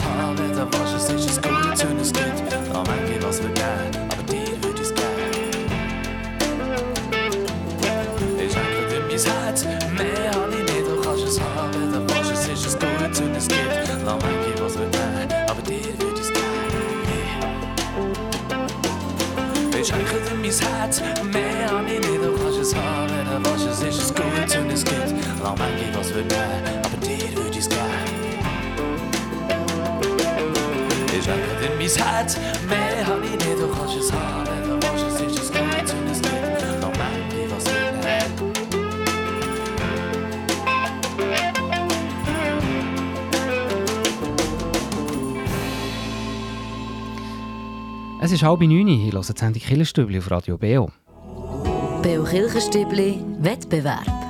Nicht, 0.00 0.38
du 0.38 0.45
in 31.86 32.00
mein 32.00 32.12
Herz. 32.12 32.38
Mehr 32.68 33.06
hab 33.06 33.22
ich 33.22 33.30
nicht, 33.30 33.58
du 33.58 33.68
kannst 33.68 33.96
es 33.96 34.12
haben, 34.12 34.46
wenn 34.46 34.62
du 34.62 34.74
willst, 34.74 35.06
es 35.06 35.20
ist 35.20 35.38
es 35.38 35.52
gut 35.52 35.60
und 35.60 36.10
es 36.10 36.20
gibt 36.20 36.80
noch 36.80 36.90
Momente, 36.90 37.50
was 37.50 37.64
ich 37.64 37.72
nicht 37.72 38.06
Es 48.22 48.32
ist 48.32 48.42
halb 48.42 48.60
neun, 48.60 48.88
hier 48.88 49.12
hören 49.12 49.22
Sie 49.22 49.52
die 49.52 49.60
Killerstübli 49.60 50.18
auf 50.18 50.30
Radio 50.30 50.58
Beo. 50.58 50.90
Beo 52.02 52.24
Kirchenstübli 52.24 53.22
Wettbewerb. 53.38 54.25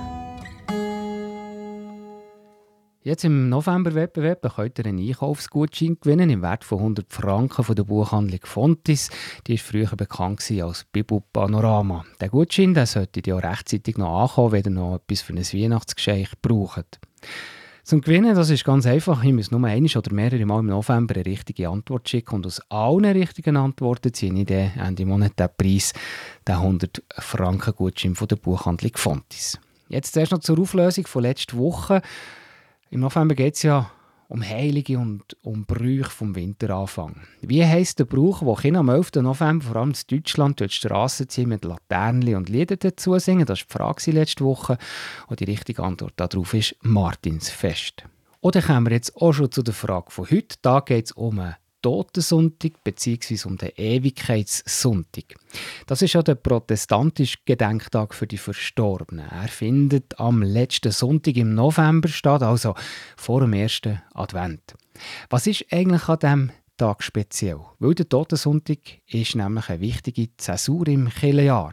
Jetzt 3.07 3.23
im 3.23 3.49
November-Wettbewerb 3.51 4.53
könnt 4.57 4.81
ihr 4.81 4.87
einen 4.87 4.99
Einkaufsgutschein 4.99 5.97
gewinnen 6.01 6.29
im 6.29 6.43
Wert 6.43 6.65
von 6.65 6.79
100 6.79 7.13
Franken 7.13 7.63
von 7.63 7.77
der 7.77 7.85
Buchhandlung 7.85 8.41
Fontis. 8.43 9.11
Die 9.47 9.53
war 9.53 9.59
früher 9.59 9.97
bekannt 9.97 10.43
als 10.61 10.85
Bibu 10.91 11.21
Panorama. 11.33 12.05
Der 12.21 12.31
Gutschein 12.31 12.75
der 12.75 12.87
sollte 12.87 13.23
ihr 13.25 13.37
rechtzeitig 13.37 13.97
noch 13.97 14.23
ankommen, 14.23 14.51
wenn 14.51 14.65
ihr 14.65 14.71
noch 14.71 14.97
etwas 14.97 15.21
für 15.21 15.35
ein 15.35 15.39
Weihnachtsgeschenk 15.39 16.31
braucht. 16.43 16.99
Zum 17.85 18.01
Gewinnen, 18.01 18.35
das 18.35 18.51
ist 18.51 18.65
ganz 18.65 18.87
einfach. 18.87 19.23
Ihr 19.23 19.35
müsst 19.35 19.53
nur 19.53 19.65
eine 19.65 19.87
oder 19.87 20.13
mehrere 20.13 20.45
Mal 20.45 20.59
im 20.59 20.67
November 20.67 21.15
eine 21.15 21.27
richtige 21.27 21.69
Antwort 21.69 22.09
schicken 22.09 22.35
und 22.35 22.47
aus 22.49 22.61
allen 22.71 23.05
richtigen 23.05 23.57
Antworten 23.57 24.13
ziehe 24.13 24.35
ich 24.35 24.47
dann 24.47 24.73
Ende 24.85 25.07
Monat 25.07 25.39
den 25.39 25.49
Preis, 25.57 25.93
den 26.49 26.57
100 26.57 27.05
Franken 27.19 27.73
Gutschein 27.73 28.17
von 28.17 28.27
der 28.27 28.35
Buchhandlung 28.35 28.97
Fontis. 28.97 29.61
Jetzt 29.89 30.15
zuerst 30.15 30.33
noch 30.33 30.41
zur 30.41 30.59
Auflösung 30.59 31.07
von 31.07 31.23
letzter 31.23 31.57
Woche. 31.57 32.03
Im 32.91 33.01
November 33.01 33.35
geht 33.35 33.57
es 33.57 33.63
ja 33.63 33.91
um 34.29 34.43
Heilige 34.43 34.99
und 34.99 35.37
um 35.43 35.65
Brüche 35.65 36.11
vom 36.11 36.35
Winteranfang. 36.35 37.21
Wie 37.41 37.65
heisst 37.65 37.99
der 37.99 38.05
Brauch, 38.05 38.43
wo 38.43 38.55
Kinder 38.55 38.81
am 38.81 38.89
11. 38.89 39.17
November 39.17 39.67
vor 39.67 39.77
allem 39.77 39.91
in 39.91 40.19
Deutschland 40.19 40.61
durch 40.61 40.73
die 40.73 40.87
Straßen 40.87 41.29
ziehen 41.29 41.49
mit 41.49 41.65
Laternen 41.65 42.35
und 42.37 42.49
Lieder 42.49 42.77
dazu 42.77 43.19
singen? 43.19 43.47
Das 43.47 43.61
war 43.61 43.67
die 43.67 43.73
Frage 43.73 44.11
letzte 44.13 44.45
Woche. 44.45 44.79
Und 45.29 45.41
die 45.41 45.45
richtige 45.45 45.83
Antwort 45.83 46.15
darauf 46.17 46.55
ist 46.55 46.77
Martinsfest. 46.83 48.05
Oder 48.41 48.63
kommen 48.63 48.87
wir 48.87 48.93
jetzt 48.93 49.17
auch 49.17 49.33
schon 49.33 49.51
zu 49.51 49.63
der 49.63 49.75
Frage 49.75 50.11
von 50.11 50.31
heute. 50.31 50.57
Da 50.63 50.81
geht 50.81 51.07
es 51.07 51.13
um 51.13 51.39
einen 51.39 51.57
Totensonntag 51.87 52.83
bzw. 52.83 53.47
um 53.47 53.57
den 53.59 53.71
Ewigkeitssonntag. 53.77 55.37
Das 55.87 56.03
ist 56.03 56.15
ja 56.15 56.23
der 56.25 56.35
protestantische 56.35 57.39
Gedenktag 57.45 58.13
für 58.13 58.27
die 58.27 58.39
Verstorbenen. 58.39 59.29
Er 59.31 59.47
findet 59.47 60.19
am 60.19 60.43
letzten 60.43 60.91
Sonntag 60.91 61.37
im 61.37 61.55
November 61.55 62.09
statt, 62.09 62.43
also 62.43 62.75
vor 63.17 63.39
dem 63.43 63.53
ersten 63.53 64.03
Advent. 64.15 64.75
Was 65.31 65.47
ist 65.47 65.65
eigentlich 65.71 66.09
an 66.09 66.19
diesem 66.19 66.51
Tag 66.77 67.05
speziell? 67.05 67.61
Weil 67.79 67.95
der 67.95 68.09
Totensonntag 68.09 68.79
ist 69.07 69.37
nämlich 69.37 69.69
eine 69.71 69.81
wichtige 69.81 70.37
Zäsur 70.39 70.89
im 70.89 71.09
Kirchenjahr. 71.09 71.71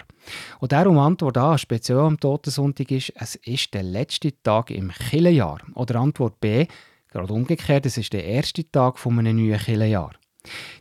Und 0.60 0.74
darum 0.74 1.00
Antwort 1.00 1.38
A, 1.38 1.58
speziell 1.58 1.98
am 1.98 2.20
Totensonntag 2.20 2.92
ist, 2.92 3.14
es 3.16 3.34
ist 3.34 3.74
der 3.74 3.82
letzte 3.82 4.40
Tag 4.44 4.70
im 4.70 4.92
Kirchenjahr. 4.92 5.58
Oder 5.74 5.96
Antwort 5.96 6.40
B, 6.40 6.68
Gerade 7.14 7.32
umgekehrt, 7.32 7.86
es 7.86 8.00
ist 8.00 8.12
der 8.14 8.26
erste 8.26 8.68
Tag 8.72 8.98
von 8.98 9.20
einem 9.20 9.36
neuen 9.38 9.60
Kirchenjahr. 9.60 10.14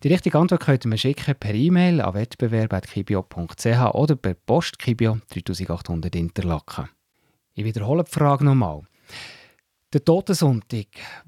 Die 0.03 0.09
richtige 0.09 0.39
Antwort 0.39 0.63
könnt 0.63 0.87
ihr 0.87 0.97
schicken 0.97 1.35
per 1.35 1.53
E-Mail 1.55 2.01
an 2.01 2.15
wettbewerb.kibio.ch 2.15 3.95
oder 3.95 4.17
per 4.17 4.33
Post 4.33 4.79
Kibio 4.79 5.19
3800 5.29 6.17
Interlaken. 6.17 6.89
Ich 7.55 7.67
wiederhole 7.67 8.05
die 8.05 8.11
Frage 8.11 8.47
nochmal. 8.47 8.81
Der 9.93 10.03
Totensonntag, 10.03 10.87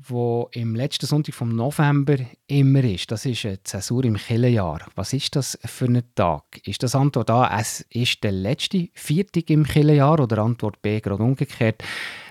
der 0.09 0.46
im 0.53 0.74
letzten 0.74 1.05
Sonntag 1.05 1.35
vom 1.35 1.55
November 1.55 2.16
immer 2.46 2.83
ist, 2.83 3.11
das 3.11 3.27
ist 3.27 3.44
eine 3.44 3.62
Zäsur 3.62 4.07
im 4.07 4.16
Killenjahr. 4.16 4.87
Was 4.94 5.12
ist 5.12 5.37
das 5.37 5.59
für 5.66 5.85
ein 5.85 6.03
Tag? 6.14 6.44
Ist 6.64 6.83
das 6.83 6.94
Antwort 6.94 7.29
A, 7.29 7.61
es 7.61 7.85
ist 7.90 8.24
der 8.24 8.33
letzte 8.33 8.88
Viertag 8.94 9.50
im 9.50 9.64
Killenjahr 9.64 10.18
oder 10.18 10.38
Antwort 10.38 10.81
B, 10.81 11.00
gerade 11.00 11.22
umgekehrt, 11.22 11.85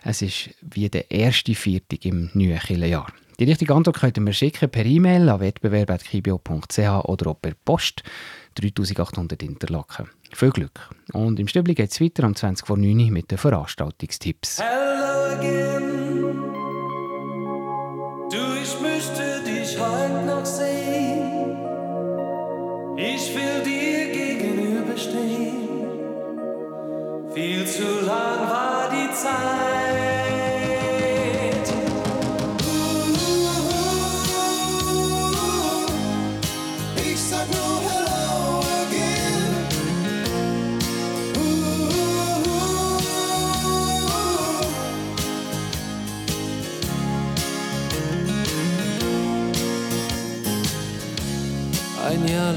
es 0.03 0.23
ist 0.23 0.49
wie 0.61 0.89
der 0.89 1.11
erste 1.11 1.53
Viertag 1.53 2.03
im 2.03 2.31
neuen 2.33 2.57
Killenjahr? 2.57 3.13
Die 3.39 3.45
richtige 3.45 3.75
Antwort 3.75 3.99
könnt 3.99 4.17
ihr 4.17 4.23
mir 4.23 4.33
schicken 4.33 4.71
per 4.71 4.87
E-Mail 4.87 5.29
an 5.29 5.39
wettbewerb.kibio.ch 5.39 6.79
oder 6.79 7.27
auch 7.29 7.39
per 7.39 7.53
Post 7.63 8.01
3800 8.55 9.43
Interlaken. 9.43 10.09
Viel 10.33 10.49
Glück! 10.49 10.89
Und 11.11 11.39
im 11.39 11.47
Stübli 11.47 11.75
geht 11.75 11.91
es 11.91 12.01
weiter 12.01 12.23
am 12.23 12.35
20 12.35 12.65
vor 12.65 12.77
9 12.77 12.99
Uhr 12.99 13.11
mit 13.11 13.29
den 13.29 13.37
Veranstaltungstipps. 13.37 14.59
Hello 14.59 15.39
again. 15.39 15.92
Du, 18.33 18.39
ich 18.63 18.79
möchte 18.81 19.41
dich 19.45 19.77
heute 19.79 20.25
noch 20.25 20.43
sehen. 20.43 21.55
Ich 22.97 23.35
will 23.35 23.61
dir 23.63 24.11
gegenüberstehen. 24.11 25.69
Viel 27.31 27.67
zu 27.67 27.83
lang 28.03 28.49
war 28.49 28.89
die 28.89 29.13
Zeit. 29.13 29.72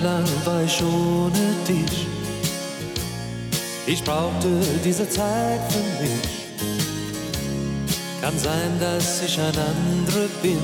Lang 0.03 0.25
war 0.45 0.63
ich 0.63 0.83
ohne 0.83 1.55
dich. 1.69 2.07
Ich 3.87 4.03
brauchte 4.03 4.49
diese 4.85 5.09
Zeit 5.09 5.61
für 5.71 6.03
mich. 6.03 6.37
Kann 8.21 8.39
sein, 8.39 8.73
dass 8.81 9.23
ich 9.23 9.39
ein 9.39 9.47
anderer 9.47 10.29
bin, 10.43 10.59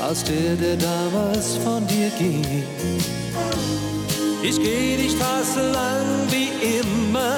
als 0.00 0.24
der, 0.24 0.56
der 0.56 0.76
damals 0.76 1.56
von 1.58 1.86
dir 1.86 2.10
ging. 2.18 2.64
Ich 4.42 4.56
geh 4.56 4.96
die 4.96 5.10
Straße 5.10 5.70
lang 5.70 6.06
wie 6.30 6.50
immer. 6.80 7.36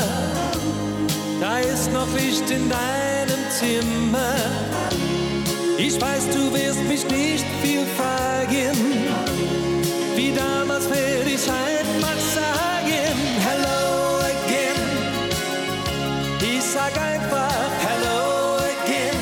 Da 1.40 1.58
ist 1.58 1.92
noch 1.92 2.08
Licht 2.14 2.48
in 2.50 2.68
deinem 2.70 3.42
Zimmer. 3.50 4.36
Ich 5.76 6.00
weiß, 6.00 6.28
du 6.32 6.54
wirst 6.54 6.82
mich 6.84 7.04
nicht 7.10 7.44
viel 7.62 7.84
fragen. 7.96 8.78
Wie 10.14 10.32
damals 10.32 10.88
werde 10.90 11.30
ich 11.30 11.48
einfach 11.50 12.18
sagen, 12.34 13.14
hello 13.48 14.18
again. 14.32 14.82
Ich 16.40 16.62
sag 16.62 16.92
einfach 16.98 17.70
hello 17.88 18.56
again. 18.56 19.20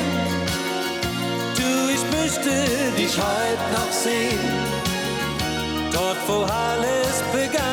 Du, 1.55 1.89
ich 1.95 2.03
möchte 2.17 2.51
dich 2.97 3.15
heute 3.17 3.65
noch 3.73 3.91
sehen. 3.91 4.39
Dort, 5.93 6.17
wo 6.27 6.43
alles 6.43 7.23
begann. 7.31 7.70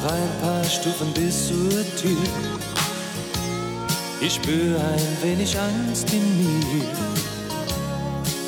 Noch 0.00 0.12
ein 0.12 0.28
paar 0.40 0.64
Stufen 0.64 1.12
bis 1.12 1.48
zur 1.48 1.70
Tür. 1.96 2.16
Ich 4.20 4.34
spüre 4.34 4.78
ein 4.78 5.16
wenig 5.22 5.56
Angst 5.58 6.12
in 6.12 6.38
mir. 6.38 6.84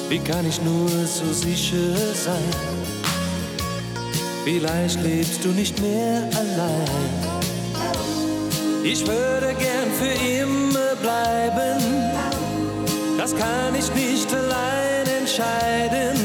Wie 0.08 0.18
kann 0.18 0.46
ich 0.46 0.60
nur 0.62 0.88
so 0.88 1.32
sicher 1.32 1.96
sein? 2.14 2.54
Vielleicht 4.44 5.02
lebst 5.02 5.44
du 5.44 5.48
nicht 5.48 5.80
mehr 5.80 6.22
allein. 6.34 7.40
Ich 8.84 9.06
würde 9.06 9.54
gern 9.54 9.90
für 9.98 10.42
immer 10.42 10.94
bleiben. 11.02 11.82
Das 13.18 13.34
kann 13.34 13.74
ich 13.76 13.92
nicht 13.94 14.32
allein 14.32 15.06
entscheiden. 15.20 16.16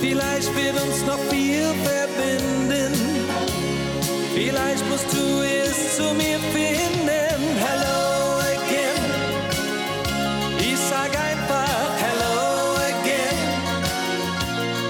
Vielleicht 0.00 0.54
wird 0.56 0.82
uns 0.82 1.06
noch 1.06 1.20
viel 1.30 1.66
verbinden. 1.84 3.11
Vielleicht 4.34 4.88
musst 4.88 5.12
du 5.12 5.42
es 5.42 5.96
zu 5.96 6.14
mir 6.14 6.38
finden. 6.54 7.38
Hello 7.66 8.38
again. 8.40 9.04
Ich 10.58 10.78
sag 10.78 11.10
einfach 11.30 11.90
Hello 12.06 12.76
again. 12.92 13.38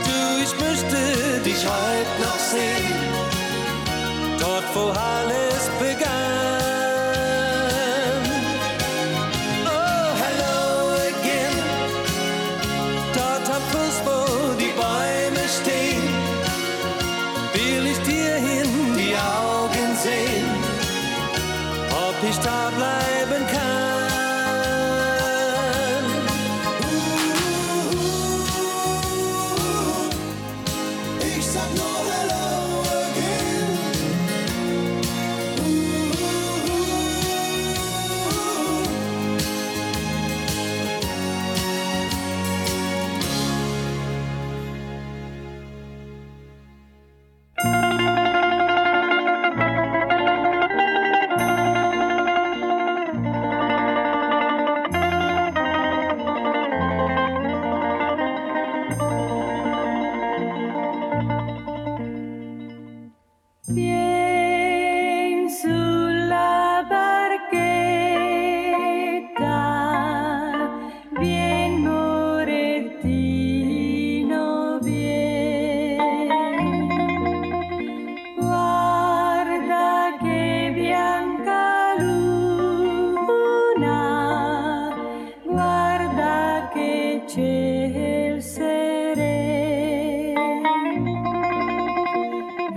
Du, 0.04 0.42
ich 0.44 0.54
möchte 0.60 1.40
dich 1.44 1.66
heute 1.66 2.22
noch 2.22 2.38
sehen. 2.38 2.98
Dort, 4.38 4.64
wo 4.74 4.94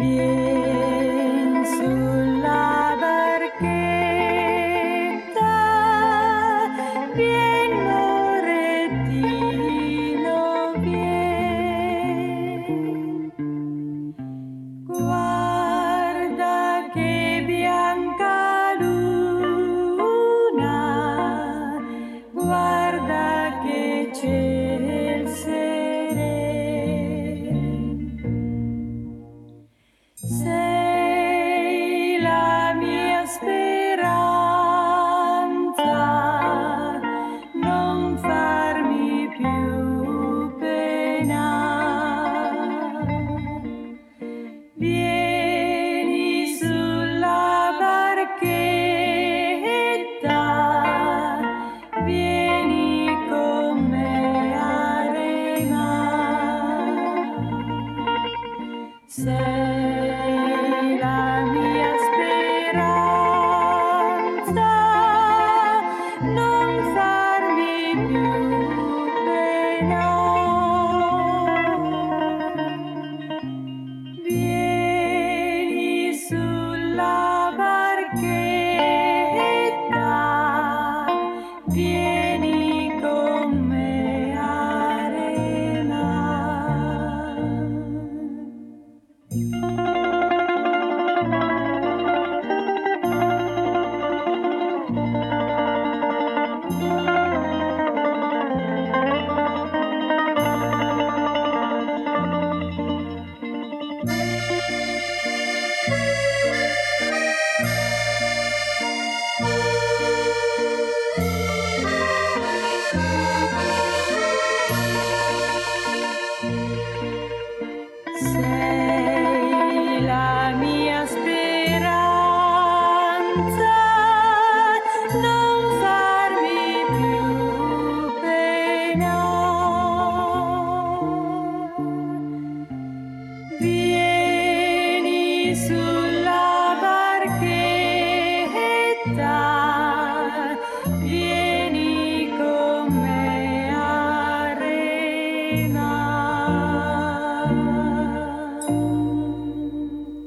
别。 0.05 0.44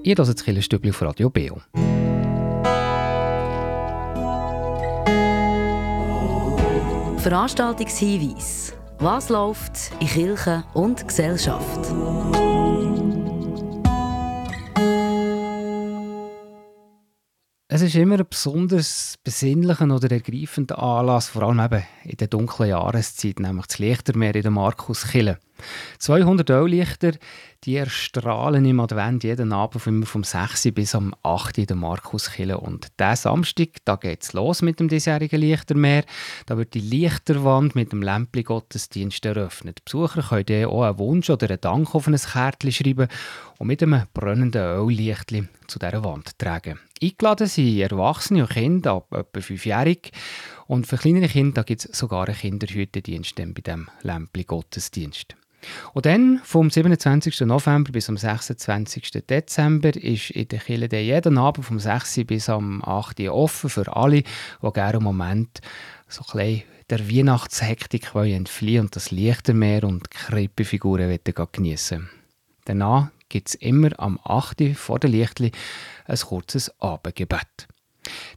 Ihr 0.08 0.16
hört 0.16 0.26
das 0.26 0.42
Killerstübli 0.42 0.88
auf 0.88 1.02
Radio 1.02 1.28
Beo. 1.28 1.60
Veranstaltungshinweis. 7.18 8.72
Was 9.00 9.28
läuft 9.28 9.92
in 10.00 10.06
Kirche 10.06 10.64
und 10.72 11.06
Gesellschaft? 11.06 11.80
Es 17.68 17.82
ist 17.82 17.94
immer 17.94 18.18
ein 18.18 18.26
besonders 18.30 19.16
besinnlicher 19.22 19.94
oder 19.94 20.10
ergreifender 20.10 20.82
Anlass, 20.82 21.28
vor 21.28 21.42
allem 21.42 21.60
eben 21.60 21.84
in 22.04 22.16
der 22.16 22.28
dunklen 22.28 22.70
Jahreszeit, 22.70 23.40
nämlich 23.40 23.66
das 23.66 23.78
Lichtermeer 23.78 24.34
in 24.34 24.40
der 24.40 24.52
Markuskille. 24.52 25.38
200 25.98 26.50
Öllichter, 26.50 27.12
die 27.64 27.76
erstrahlen 27.76 28.64
im 28.64 28.80
Advent 28.80 29.24
jeden 29.24 29.52
Abend 29.52 29.86
immer 29.86 30.06
vom 30.06 30.22
6. 30.22 30.72
bis 30.72 30.94
am 30.94 31.14
8. 31.22 31.58
in 31.58 31.66
der 31.66 31.76
Markuskille. 31.76 32.58
Und 32.58 32.88
diesen 33.00 33.16
Samstag, 33.16 33.68
da 33.84 33.96
geht 33.96 34.22
es 34.22 34.32
los 34.32 34.62
mit 34.62 34.78
dem 34.78 34.88
diesjährigen 34.88 35.40
Lichtermeer. 35.40 36.04
Da 36.46 36.56
wird 36.56 36.74
die 36.74 36.80
Lichterwand 36.80 37.74
mit 37.74 37.92
dem 37.92 38.02
Lämpli-Gottesdienst 38.02 39.24
eröffnet. 39.26 39.78
Die 39.78 39.82
Besucher 39.84 40.22
können 40.22 40.46
dann 40.46 40.64
auch 40.66 40.82
einen 40.82 40.98
Wunsch 40.98 41.30
oder 41.30 41.48
einen 41.48 41.60
Dank 41.60 41.94
auf 41.94 42.06
ein 42.06 42.16
Kärtchen 42.16 42.72
schreiben 42.72 43.08
und 43.58 43.66
mit 43.66 43.82
einem 43.82 44.04
brennenden 44.14 44.62
Öllichtli 44.62 45.48
zu 45.66 45.78
dieser 45.78 46.04
Wand 46.04 46.38
tragen. 46.38 46.78
Eingeladen 47.02 47.46
sind 47.48 47.78
Erwachsene 47.78 48.42
und 48.42 48.50
Kinder 48.50 48.92
ab 48.92 49.12
etwa 49.12 49.40
5-jährig. 49.40 50.12
Und 50.66 50.86
für 50.86 50.96
kleinere 50.96 51.28
Kinder 51.28 51.64
gibt 51.64 51.84
es 51.84 51.98
sogar 51.98 52.26
einen 52.26 52.36
Kinderhütendienst 52.36 53.36
bei 53.36 53.44
diesem 53.44 53.88
Lämpli-Gottesdienst. 54.02 55.34
Und 55.92 56.06
dann, 56.06 56.40
vom 56.44 56.70
27. 56.70 57.40
November 57.40 57.92
bis 57.92 58.08
am 58.08 58.16
26. 58.16 59.24
Dezember, 59.28 59.94
ist 59.96 60.30
in 60.30 60.48
der 60.48 60.60
Kirche 60.60 60.96
jeden 60.96 61.38
Abend 61.38 61.64
vom 61.64 61.78
6. 61.78 62.20
bis 62.26 62.48
am 62.48 62.82
8. 62.84 63.20
offen 63.28 63.70
für 63.70 63.96
alle, 63.96 64.22
die 64.22 64.72
gerne 64.72 64.94
einen 64.94 65.04
Moment 65.04 65.60
so 66.08 66.22
ein 66.38 66.62
der 66.90 67.10
Weihnachtshektik 67.10 68.14
entfliehen 68.14 68.86
und 68.86 68.96
das 68.96 69.10
Lichtermeer 69.10 69.84
und 69.84 70.10
Krippefiguren 70.10 71.18
geniessen 71.52 72.08
Danach 72.64 73.08
gibt 73.28 73.48
es 73.48 73.54
immer 73.56 73.90
am 73.98 74.18
8. 74.24 74.74
vor 74.74 74.98
der 74.98 75.10
Lichtli 75.10 75.52
ein 76.06 76.18
kurzes 76.18 76.72
Abendgebet. 76.80 77.68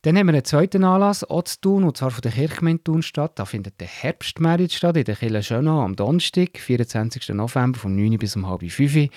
Dann 0.02 0.18
haben 0.18 0.28
wir 0.28 0.34
einen 0.34 0.46
zweiten 0.46 0.84
Anlass 0.84 1.24
auch 1.24 1.44
zu 1.44 1.62
tun, 1.62 1.84
und 1.84 1.98
zwar 1.98 2.12
von 2.12 2.22
der 2.22 2.32
Kirchgemeinde 2.32 3.04
statt. 3.04 3.34
Da 3.36 3.46
findet 3.46 3.80
der 3.80 3.88
Herbstmerit 3.88 4.74
statt 4.74 4.98
in 4.98 5.04
der 5.04 5.16
Kirche 5.16 5.44
Schönau 5.44 5.82
am 5.82 5.96
Donnerstag, 5.96 6.60
24. 6.60 7.30
November, 7.30 7.80
von 7.80 7.96
9 7.96 8.18
bis 8.18 8.36
um 8.36 8.48
halb 8.48 8.70
5 8.70 9.10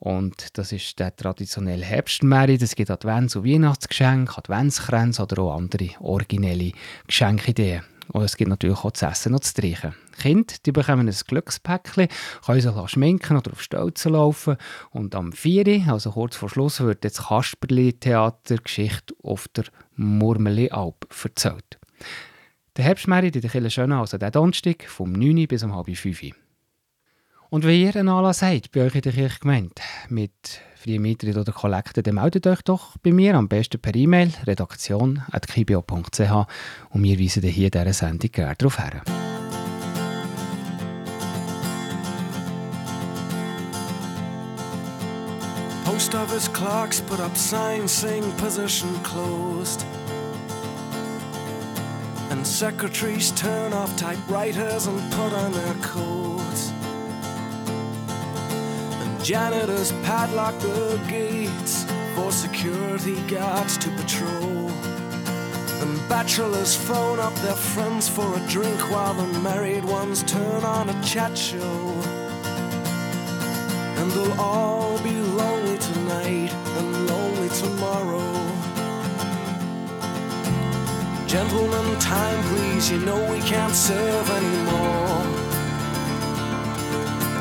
und 0.00 0.56
das 0.56 0.72
ist 0.72 0.98
der 0.98 1.14
traditionelle 1.14 1.84
Herbstmerit. 1.84 2.62
Es 2.62 2.76
gibt 2.76 2.90
Advents- 2.90 3.36
und 3.36 3.44
Weihnachtsgeschenke, 3.44 4.38
Adventskränze 4.38 5.22
oder 5.22 5.42
auch 5.42 5.56
andere 5.56 5.90
originelle 6.00 6.72
Geschenkideen. 7.06 7.82
Und 8.12 8.22
es 8.22 8.36
gibt 8.36 8.48
natürlich 8.48 8.78
auch 8.84 8.92
zu 8.92 9.06
essen 9.06 9.34
und 9.34 9.44
zu 9.44 9.54
trinken. 9.54 9.94
Kinder 10.18 10.54
die 10.64 10.72
bekommen 10.72 11.08
ein 11.08 11.14
Glückspäckchen, 11.14 12.08
können 12.44 12.60
sich 12.60 12.90
schminken 12.90 13.36
oder 13.36 13.52
auf 13.52 13.62
Stelzen 13.62 14.12
laufen. 14.12 14.56
Und 14.90 15.14
am 15.14 15.32
4., 15.32 15.84
also 15.88 16.12
kurz 16.12 16.36
vor 16.36 16.48
Schluss, 16.48 16.80
wird 16.80 17.04
das 17.04 17.28
Kasperli-Theater 17.28 18.56
Geschichte 18.56 19.14
auf 19.22 19.48
der 19.48 19.64
Murmeli-Alp 19.96 21.06
erzählt. 21.22 21.78
Der 22.76 22.84
Herbstmerit 22.84 23.34
in 23.34 23.42
der 23.42 23.50
Kille 23.50 23.70
Schöne, 23.70 23.98
also 23.98 24.18
der 24.18 24.30
Donnerstag, 24.30 24.84
vom 24.88 25.12
9. 25.12 25.46
bis 25.48 25.62
um 25.62 25.74
halb 25.74 25.94
5. 25.94 26.30
Und 27.50 27.64
wenn 27.64 27.80
ihr 27.80 27.96
einen 27.96 28.08
Anlass 28.08 28.42
habt 28.42 28.72
bei 28.72 28.82
euch 28.82 28.94
in 28.94 29.00
der 29.00 29.12
Kirchgemeinde 29.12 29.82
mit 30.08 30.60
freien 30.78 31.02
Mitglied 31.02 31.36
oder 31.36 31.52
Kollekten, 31.52 32.02
dann 32.02 32.14
meldet 32.14 32.46
euch 32.46 32.62
doch 32.62 32.96
bei 32.98 33.12
mir, 33.12 33.34
am 33.34 33.48
besten 33.48 33.80
per 33.80 33.94
E-Mail, 33.94 34.32
redaktion.kibio.ch 34.46 36.46
und 36.90 37.02
wir 37.02 37.18
weisen 37.18 37.42
hier 37.42 37.66
in 37.66 37.70
dieser 37.70 37.92
Sendung 37.92 38.30
gerne 38.30 38.54
darauf 38.56 38.78
her. 38.78 39.02
Post 45.84 46.14
office 46.14 46.52
clerks 46.52 47.00
put 47.00 47.18
up 47.18 47.36
signs 47.36 47.90
saying 47.90 48.30
position 48.36 48.88
closed. 49.02 49.84
And 52.30 52.46
secretaries 52.46 53.32
turn 53.32 53.72
off 53.72 53.96
typewriters 53.96 54.86
and 54.86 55.00
put 55.10 55.32
on 55.32 55.52
their 55.52 55.74
coats. 55.82 56.72
Janitors 59.22 59.92
padlock 60.04 60.58
the 60.60 61.00
gates 61.08 61.84
for 62.14 62.30
security 62.32 63.20
guards 63.22 63.76
to 63.78 63.90
patrol. 63.90 64.70
And 65.80 66.08
bachelors 66.08 66.74
phone 66.74 67.18
up 67.18 67.34
their 67.36 67.54
friends 67.54 68.08
for 68.08 68.36
a 68.36 68.40
drink 68.48 68.80
while 68.90 69.14
the 69.14 69.26
married 69.40 69.84
ones 69.84 70.22
turn 70.22 70.64
on 70.64 70.88
a 70.88 71.02
chat 71.02 71.36
show. 71.36 71.94
And 73.98 74.10
they'll 74.12 74.40
all 74.40 74.98
be 75.02 75.12
lonely 75.12 75.78
tonight 75.78 76.52
and 76.78 77.08
lonely 77.08 77.48
tomorrow. 77.50 78.38
Gentlemen, 81.26 81.98
time 81.98 82.42
please, 82.44 82.90
you 82.90 82.98
know 83.00 83.30
we 83.30 83.40
can't 83.40 83.74
serve 83.74 84.30
anymore. 84.30 85.37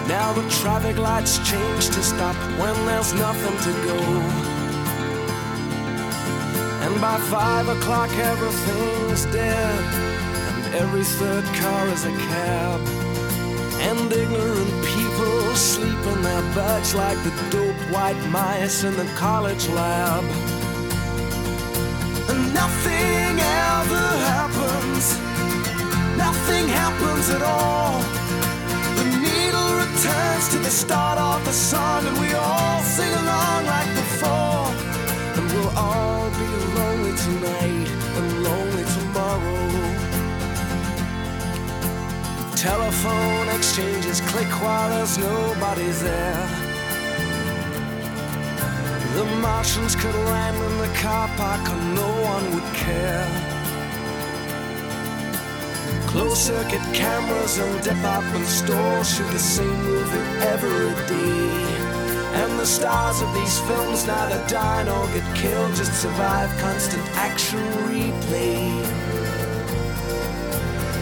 Now 0.07 0.31
the 0.31 0.47
traffic 0.61 0.97
lights 0.97 1.37
change 1.39 1.87
to 1.87 2.01
stop 2.01 2.35
when 2.57 2.73
there's 2.85 3.13
nothing 3.13 3.57
to 3.67 3.73
go. 3.83 3.99
And 6.85 7.01
by 7.01 7.17
five 7.29 7.67
o'clock 7.67 8.09
everything's 8.17 9.25
dead, 9.25 9.83
and 10.49 10.75
every 10.75 11.03
third 11.03 11.43
car 11.61 11.89
is 11.89 12.05
a 12.05 12.11
cab. 12.11 12.79
And 13.81 14.11
ignorant 14.13 14.85
people 14.85 15.55
sleep 15.55 15.99
in 16.13 16.21
their 16.21 16.41
beds 16.55 16.95
like 16.95 17.21
the 17.25 17.33
dope 17.51 17.75
white 17.91 18.21
mice 18.29 18.85
in 18.85 18.95
the 18.95 19.05
college 19.15 19.67
lab. 19.67 20.23
And 22.29 22.53
nothing 22.53 23.39
ever 23.39 24.07
happens, 24.31 25.19
nothing 26.17 26.69
happens 26.69 27.29
at 27.29 27.41
all. 27.41 28.16
Returns 29.97 30.47
to 30.49 30.59
the 30.59 30.69
start 30.69 31.17
of 31.17 31.43
the 31.43 31.51
song, 31.51 32.05
and 32.05 32.15
we 32.19 32.31
all 32.33 32.81
sing 32.83 33.11
along 33.11 33.65
like 33.65 33.89
before. 33.95 34.69
And 35.35 35.51
we'll 35.51 35.75
all 35.75 36.29
be 36.29 36.49
lonely 36.77 37.17
tonight 37.17 37.87
and 38.17 38.43
lonely 38.43 38.85
tomorrow. 38.97 39.65
Telephone 42.55 43.49
exchanges 43.57 44.21
click 44.21 44.51
while 44.61 44.87
there's 44.91 45.17
nobody 45.17 45.89
there. 46.05 46.47
The 49.15 49.25
Martians 49.41 49.95
could 49.95 50.13
land 50.13 50.57
in 50.57 50.77
the 50.77 50.95
car 50.99 51.27
park 51.37 51.67
and 51.69 51.95
no 51.95 52.09
one 52.21 52.53
would 52.53 52.71
care. 52.75 53.56
Closed 56.17 56.47
circuit 56.47 56.81
cameras 56.95 57.59
and 57.59 57.83
department 57.83 58.47
stores 58.47 59.07
shoot 59.15 59.29
the 59.31 59.37
same 59.37 59.83
movie 59.83 60.27
every 60.53 60.89
day. 61.05 61.67
And 62.41 62.57
the 62.57 62.65
stars 62.65 63.21
of 63.21 63.31
these 63.35 63.59
films 63.59 64.07
neither 64.07 64.43
die 64.47 64.83
nor 64.85 65.05
get 65.13 65.27
killed, 65.35 65.75
just 65.75 65.93
survive 66.01 66.49
constant 66.57 67.05
action 67.13 67.59
replay. 67.85 68.83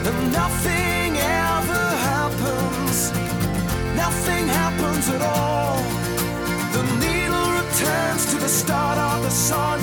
And 0.07 0.33
nothing 0.33 1.15
ever 1.15 1.85
happens, 2.11 3.13
nothing 3.95 4.45
happens 4.49 5.07
at 5.15 5.21
all. 5.21 5.79
The 6.75 6.83
needle 6.99 7.47
returns 7.61 8.25
to 8.31 8.37
the 8.37 8.49
start 8.49 8.97
of 8.97 9.23
the 9.23 9.29
song, 9.29 9.74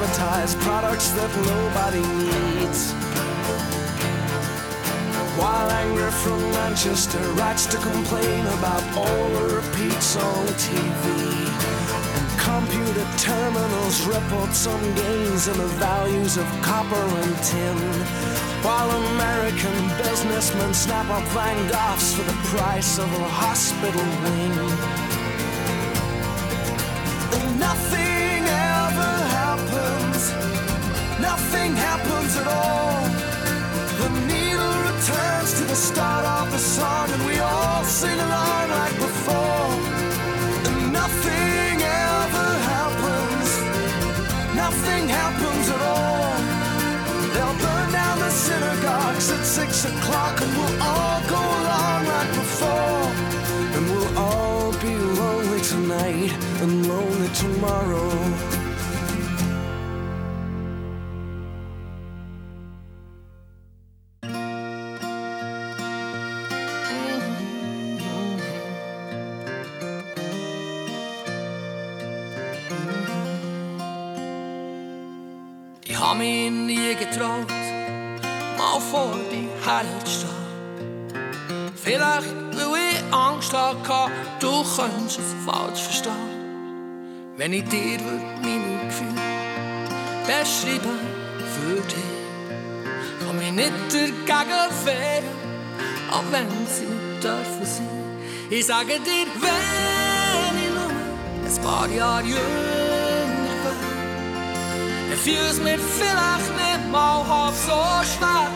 advertise 0.00 0.54
products 0.54 1.10
that 1.10 1.30
nobody 1.44 2.00
needs. 2.00 2.92
While 5.36 5.70
anger 5.70 6.10
from 6.10 6.40
Manchester 6.52 7.20
writes 7.36 7.66
to 7.66 7.76
complain 7.76 8.46
about 8.58 8.82
all 8.96 9.28
the 9.28 9.60
repeats 9.60 10.16
on 10.16 10.46
TV. 10.56 11.04
And 12.16 12.28
computer 12.40 13.06
terminals 13.18 14.06
report 14.06 14.54
some 14.54 14.82
gains 14.94 15.48
in 15.48 15.58
the 15.58 15.70
values 15.76 16.38
of 16.38 16.46
copper 16.62 17.06
and 17.22 17.36
tin. 17.44 17.78
While 18.64 18.90
American 19.12 19.88
businessmen 19.98 20.72
snap 20.72 21.10
up 21.10 21.24
Van 21.34 21.58
Goghs 21.68 22.14
for 22.14 22.22
the 22.22 22.38
price 22.56 22.98
of 22.98 23.12
a 23.12 23.28
hospital 23.28 24.06
wing. 24.22 25.09
nothing 31.50 31.74
happens 31.74 32.36
at 32.36 32.46
all. 32.46 33.02
The 33.98 34.08
needle 34.30 34.76
returns 34.90 35.58
to 35.58 35.64
the 35.64 35.74
start 35.74 36.24
of 36.24 36.52
the 36.52 36.58
song, 36.58 37.10
and 37.10 37.26
we 37.26 37.38
all 37.40 37.82
sing 37.84 38.18
along 38.18 38.70
like 38.70 38.94
before. 38.94 39.70
And 40.68 40.92
nothing 40.92 41.74
ever 42.14 42.48
happens, 42.74 43.48
nothing 44.54 45.08
happens 45.08 45.66
at 45.76 45.82
all. 45.96 46.34
They'll 47.34 47.58
burn 47.64 47.88
down 47.98 48.18
the 48.20 48.30
synagogues 48.30 49.30
at 49.32 49.44
six 49.44 49.84
o'clock, 49.86 50.40
and 50.40 50.52
we'll 50.56 50.82
all 50.82 51.20
go 51.34 51.42
along 51.60 52.00
like 52.14 52.32
before. 52.42 53.02
And 53.74 53.82
we'll 53.90 54.18
all 54.18 54.72
be 54.84 54.94
lonely 55.18 55.60
tonight 55.62 56.32
and 56.62 56.86
lonely 56.86 57.28
tomorrow. 57.34 58.59
Könntest 84.76 85.18
es 85.18 85.34
falsch 85.44 85.82
verstehen. 85.82 86.40
Wenn 87.36 87.52
ich 87.52 87.64
dir 87.64 87.98
meine 88.42 88.86
Gefühle 88.86 89.14
beschreiben 90.26 90.98
für 91.54 91.80
dich, 91.80 93.26
kann 93.26 93.38
mich 93.38 93.52
nicht 93.52 93.72
dagegen 94.28 94.70
wehren, 94.84 95.24
auch 96.10 96.24
wenn 96.30 96.48
sie 96.66 96.86
dürfen 97.22 97.64
sein. 97.64 97.88
Ich 98.50 98.66
sage 98.66 98.98
dir, 99.00 99.26
wenn 99.40 100.56
ich 100.64 100.70
nur 100.74 100.90
ein 101.46 101.62
paar 101.64 101.88
Jahre 101.88 102.22
jünger 102.22 102.40
wäre, 103.64 103.74
dann 105.08 105.18
fühl's 105.18 105.58
mir 105.60 105.78
vielleicht 105.78 106.50
nicht 106.56 106.90
mal 106.90 107.26
halb 107.26 107.54
so 107.54 107.80
schwer. 108.12 108.50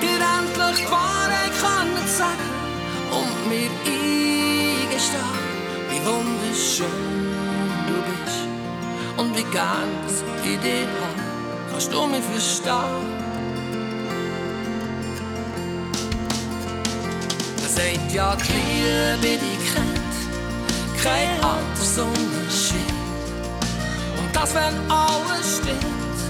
Dir 0.00 0.20
endlich 0.38 0.86
die 0.86 0.90
Wahrheit 0.90 1.52
können 1.60 2.08
sagen 2.08 2.59
mir 3.50 3.70
eingestehen, 3.84 5.20
wie 5.90 6.00
wunderschön 6.06 6.86
du 7.88 7.96
bist 8.08 8.40
und 9.16 9.36
wie 9.36 9.42
gern 9.50 9.90
das 10.06 10.22
ich 10.44 10.58
hab. 11.00 11.70
Kannst 11.70 11.92
du 11.92 12.06
mich 12.06 12.22
verstehen? 12.22 13.06
Man 17.60 17.70
sagt 17.76 18.12
ja, 18.12 18.36
die 18.36 18.52
Liebe, 18.52 19.38
die 19.44 19.56
kennt 19.72 20.00
kein 21.02 21.32
Altersunterschied. 21.42 22.94
Und 24.18 24.36
dass, 24.36 24.54
wenn 24.54 24.76
alles 24.90 25.58
stimmt, 25.58 26.20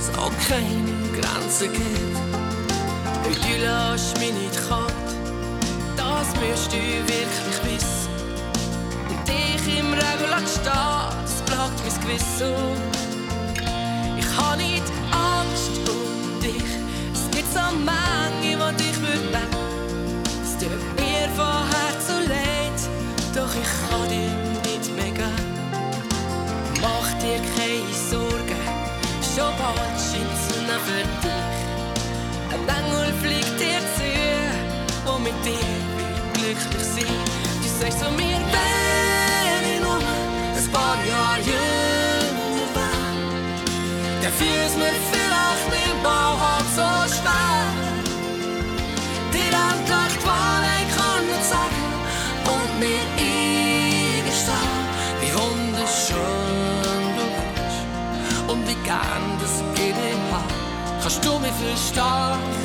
es 0.00 0.08
auch 0.18 0.32
keine 0.48 0.92
Grenzen 1.20 1.72
gibt. 1.72 2.16
Und 3.26 3.36
du 3.44 3.52
lässt 3.60 4.18
mich 4.18 4.32
nicht 4.32 4.68
kalt, 4.68 5.01
das 6.22 6.36
müsst 6.36 6.72
du 6.72 6.78
wirklich 6.78 7.58
wissen. 7.64 8.12
Und 9.10 9.28
dich 9.28 9.78
im 9.78 9.92
Regen 9.92 10.30
lassen 10.30 10.46
stehen, 10.46 11.22
das 11.22 11.42
plagt 11.46 11.78
mein 11.82 12.00
Gewissen. 12.02 12.54
Ich 14.16 14.30
habe 14.38 14.56
nicht 14.58 14.86
Angst 15.10 15.74
um 15.88 16.40
dich, 16.40 16.70
es 17.12 17.24
gibt 17.32 17.52
so 17.52 17.64
Menge, 17.76 18.72
die 18.72 18.84
dich 18.84 18.96
würden 19.00 19.46
es 20.44 20.52
tut 20.58 20.82
mir 21.00 21.28
von 21.34 21.62
Herzen 21.74 22.28
leid, 22.28 22.80
doch 23.34 23.52
ich 23.62 23.72
kann 23.82 24.08
dir 24.08 24.32
nicht 24.70 24.94
mehr 24.94 25.10
geben. 25.10 25.52
Mach 26.80 27.08
dir 27.18 27.40
keine 27.56 27.94
Sorgen, 28.10 28.62
schon 29.34 29.52
bald 29.58 29.96
scheint's 29.98 30.42
Sonne 30.48 30.78
für 30.86 31.04
dich. 31.24 31.58
Ein 32.52 32.62
Engel 32.68 33.12
fliegt 33.22 33.58
dir 33.58 33.80
zu, 33.96 34.12
und 35.10 35.22
mit 35.24 35.34
dir 35.44 35.61
paar 40.72 40.96
Jahre 41.06 41.40
jünger 41.40 42.66
wäre, 42.76 43.12
dann 44.22 44.32
fühl's 44.32 44.74
mir 44.76 44.96
vielleicht 45.12 45.66
nicht 45.74 46.02
mal 46.02 46.32
halb 46.42 46.68
so 46.78 46.88
schwer 47.16 47.66
dir 49.32 49.54
endlich 49.68 50.12
die 50.20 50.26
Wahrheit 50.26 50.88
können 50.98 51.42
sagen 51.52 51.84
und 52.54 52.70
mir 52.80 53.04
eingestehen, 53.30 54.84
wie 55.20 55.32
wunderschön 55.40 57.04
du 57.18 57.26
bist 57.54 58.50
und 58.50 58.60
wie 58.68 58.78
gern 58.88 59.26
das 59.40 59.54
ich 59.74 59.94
dich 59.94 60.16
hab. 60.32 60.50
Kannst 61.02 61.24
du 61.24 61.38
mich 61.38 61.52
verstehen? 61.52 62.61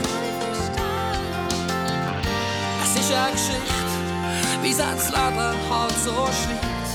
Das 4.78 5.10
Leben 5.10 5.56
halt 5.70 5.98
so 6.04 6.12
schreibt. 6.12 6.90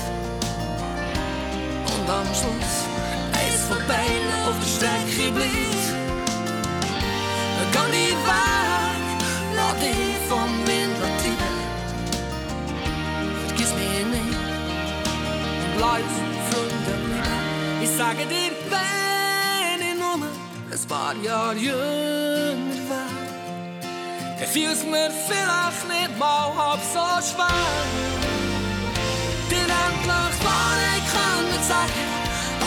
Und 1.85 2.09
am 2.09 2.25
Schluss 2.33 2.83
von 3.67 3.87
beiden 3.87 4.29
auf 4.47 4.55
der 4.59 4.67
Strecke 4.75 5.31
bleibt. 5.31 5.85
Gang 7.71 7.91
die 7.91 8.13
Weg, 8.27 9.03
lass 9.55 9.75
dich 9.79 10.17
vom 10.29 10.51
Wind 10.67 10.95
treiben. 11.19 11.55
Vergiss 13.47 13.73
mich 13.73 14.05
nicht 14.13 14.37
und 15.63 15.73
bleib 15.77 16.07
Freunde 16.49 16.93
bleiben. 17.05 17.81
Ich 17.81 17.89
sage 17.89 18.25
dir, 18.33 18.51
wenn 18.73 19.81
ich 19.89 19.95
nur 19.99 20.17
ein 20.71 20.87
paar 20.87 21.15
jünger 21.15 21.55
wäre, 21.55 22.22
dann 24.43 24.51
fühl's 24.51 24.83
mir 24.83 25.09
vielleicht 25.09 25.87
nicht 25.87 26.19
mal 26.19 26.51
halb 26.57 26.81
so 26.93 26.99
schwer. 27.29 27.47
Dir 29.49 29.67
endlich 29.85 30.37
Wahrheit 30.43 31.05
können 31.15 31.63
sagen 31.63 32.09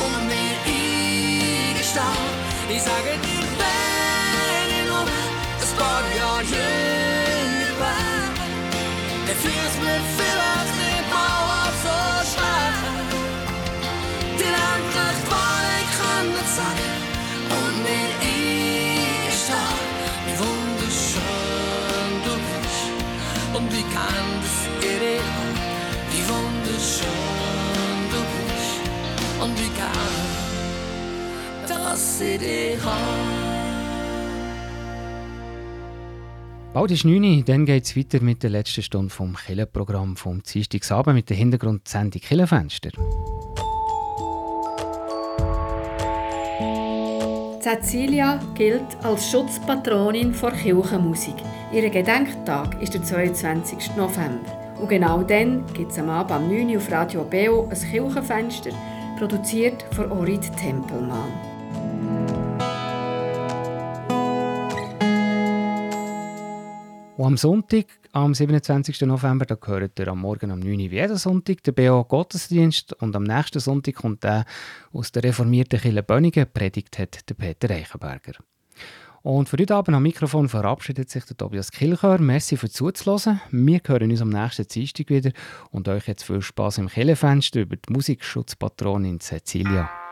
und 0.02 0.26
mir 0.26 0.56
eingestehen. 0.64 2.04
Ich 2.70 2.82
sage 2.82 3.12
dir, 3.26 3.46
wenn 3.60 4.68
ich 4.78 4.84
nur 4.88 5.04
ein 5.04 5.70
paar 5.76 6.04
Jahre 6.16 6.42
jünger 6.42 7.72
wäre, 7.82 8.30
dann 9.26 9.36
fühl's 9.36 9.76
mir 9.84 10.00
vielleicht 10.16 10.74
nicht 10.76 10.85
das 32.18 32.28
ich 32.28 32.38
dich. 32.38 32.78
Bald 36.72 36.90
ist 36.90 37.04
9 37.04 37.24
Uhr, 37.24 37.42
dann 37.42 37.64
geht 37.64 37.84
es 37.84 37.96
weiter 37.96 38.22
mit 38.22 38.42
der 38.42 38.50
letzten 38.50 38.82
Stunde 38.82 39.10
vom 39.10 39.34
Killenprogramm 39.34 40.16
vom 40.16 40.42
Dienstagsabend 40.42 41.16
mit 41.16 41.30
der 41.30 41.36
Hintergrundsendung 41.36 42.20
Killenfenster. 42.20 42.90
Cecilia 47.60 48.38
gilt 48.54 48.96
als 49.02 49.30
Schutzpatronin 49.30 50.32
vor 50.32 50.52
Kirchenmusik. 50.52 51.34
Ihr 51.72 51.88
Gedenktag 51.90 52.80
ist 52.80 52.94
der 52.94 53.02
22. 53.02 53.96
November. 53.96 54.76
Und 54.78 54.88
genau 54.88 55.22
dann 55.22 55.64
gibt 55.72 55.90
es 55.90 55.98
am 55.98 56.10
Abend 56.10 56.32
am 56.32 56.48
9 56.48 56.68
Uhr 56.68 56.76
auf 56.76 56.92
Radio 56.92 57.24
Beo 57.24 57.68
ein 57.70 57.90
Kirchenfenster, 57.90 58.70
produziert 59.18 59.82
von 59.92 60.12
Orit 60.12 60.54
Tempelmann. 60.58 61.45
Und 67.16 67.24
am 67.24 67.36
Sonntag, 67.38 67.86
am 68.12 68.34
27. 68.34 69.00
November, 69.02 69.46
da 69.46 69.54
gehört 69.54 69.98
ihr 69.98 70.08
am 70.08 70.20
Morgen 70.20 70.50
um 70.50 70.58
9 70.58 70.70
Uhr 70.72 70.78
wie 70.78 70.96
jeden 70.96 71.16
Sonntag 71.16 71.62
der 71.64 71.72
BO 71.72 72.04
Gottesdienst 72.04 72.92
und 72.92 73.16
am 73.16 73.22
nächsten 73.22 73.58
Sonntag 73.58 73.94
kommt 73.94 74.22
der 74.22 74.44
aus 74.92 75.12
der 75.12 75.24
reformierten 75.24 75.80
Kirche 75.80 76.02
Bönigen, 76.02 76.46
predigt 76.52 76.98
hat 76.98 77.26
der 77.26 77.34
Peter 77.34 77.70
Eichenberger. 77.70 78.34
Und 79.22 79.48
für 79.48 79.56
heute 79.56 79.74
Abend 79.74 79.96
am 79.96 80.02
Mikrofon 80.02 80.50
verabschiedet 80.50 81.08
sich 81.08 81.24
der 81.24 81.38
Tobias 81.38 81.72
Kilchör. 81.72 82.18
Merci 82.18 82.58
für 82.58 82.68
zuzuhören. 82.68 83.40
Wir 83.50 83.80
hören 83.86 84.10
uns 84.10 84.20
am 84.20 84.28
nächsten 84.28 84.68
Dienstag 84.68 85.08
wieder 85.08 85.32
und 85.70 85.88
euch 85.88 86.06
jetzt 86.06 86.24
viel 86.24 86.42
Spaß 86.42 86.78
im 86.78 86.88
Killenfenster 86.88 87.60
über 87.60 87.76
die 87.76 87.92
Musikschutzpatronin 87.92 89.20
Cecilia. 89.20 90.05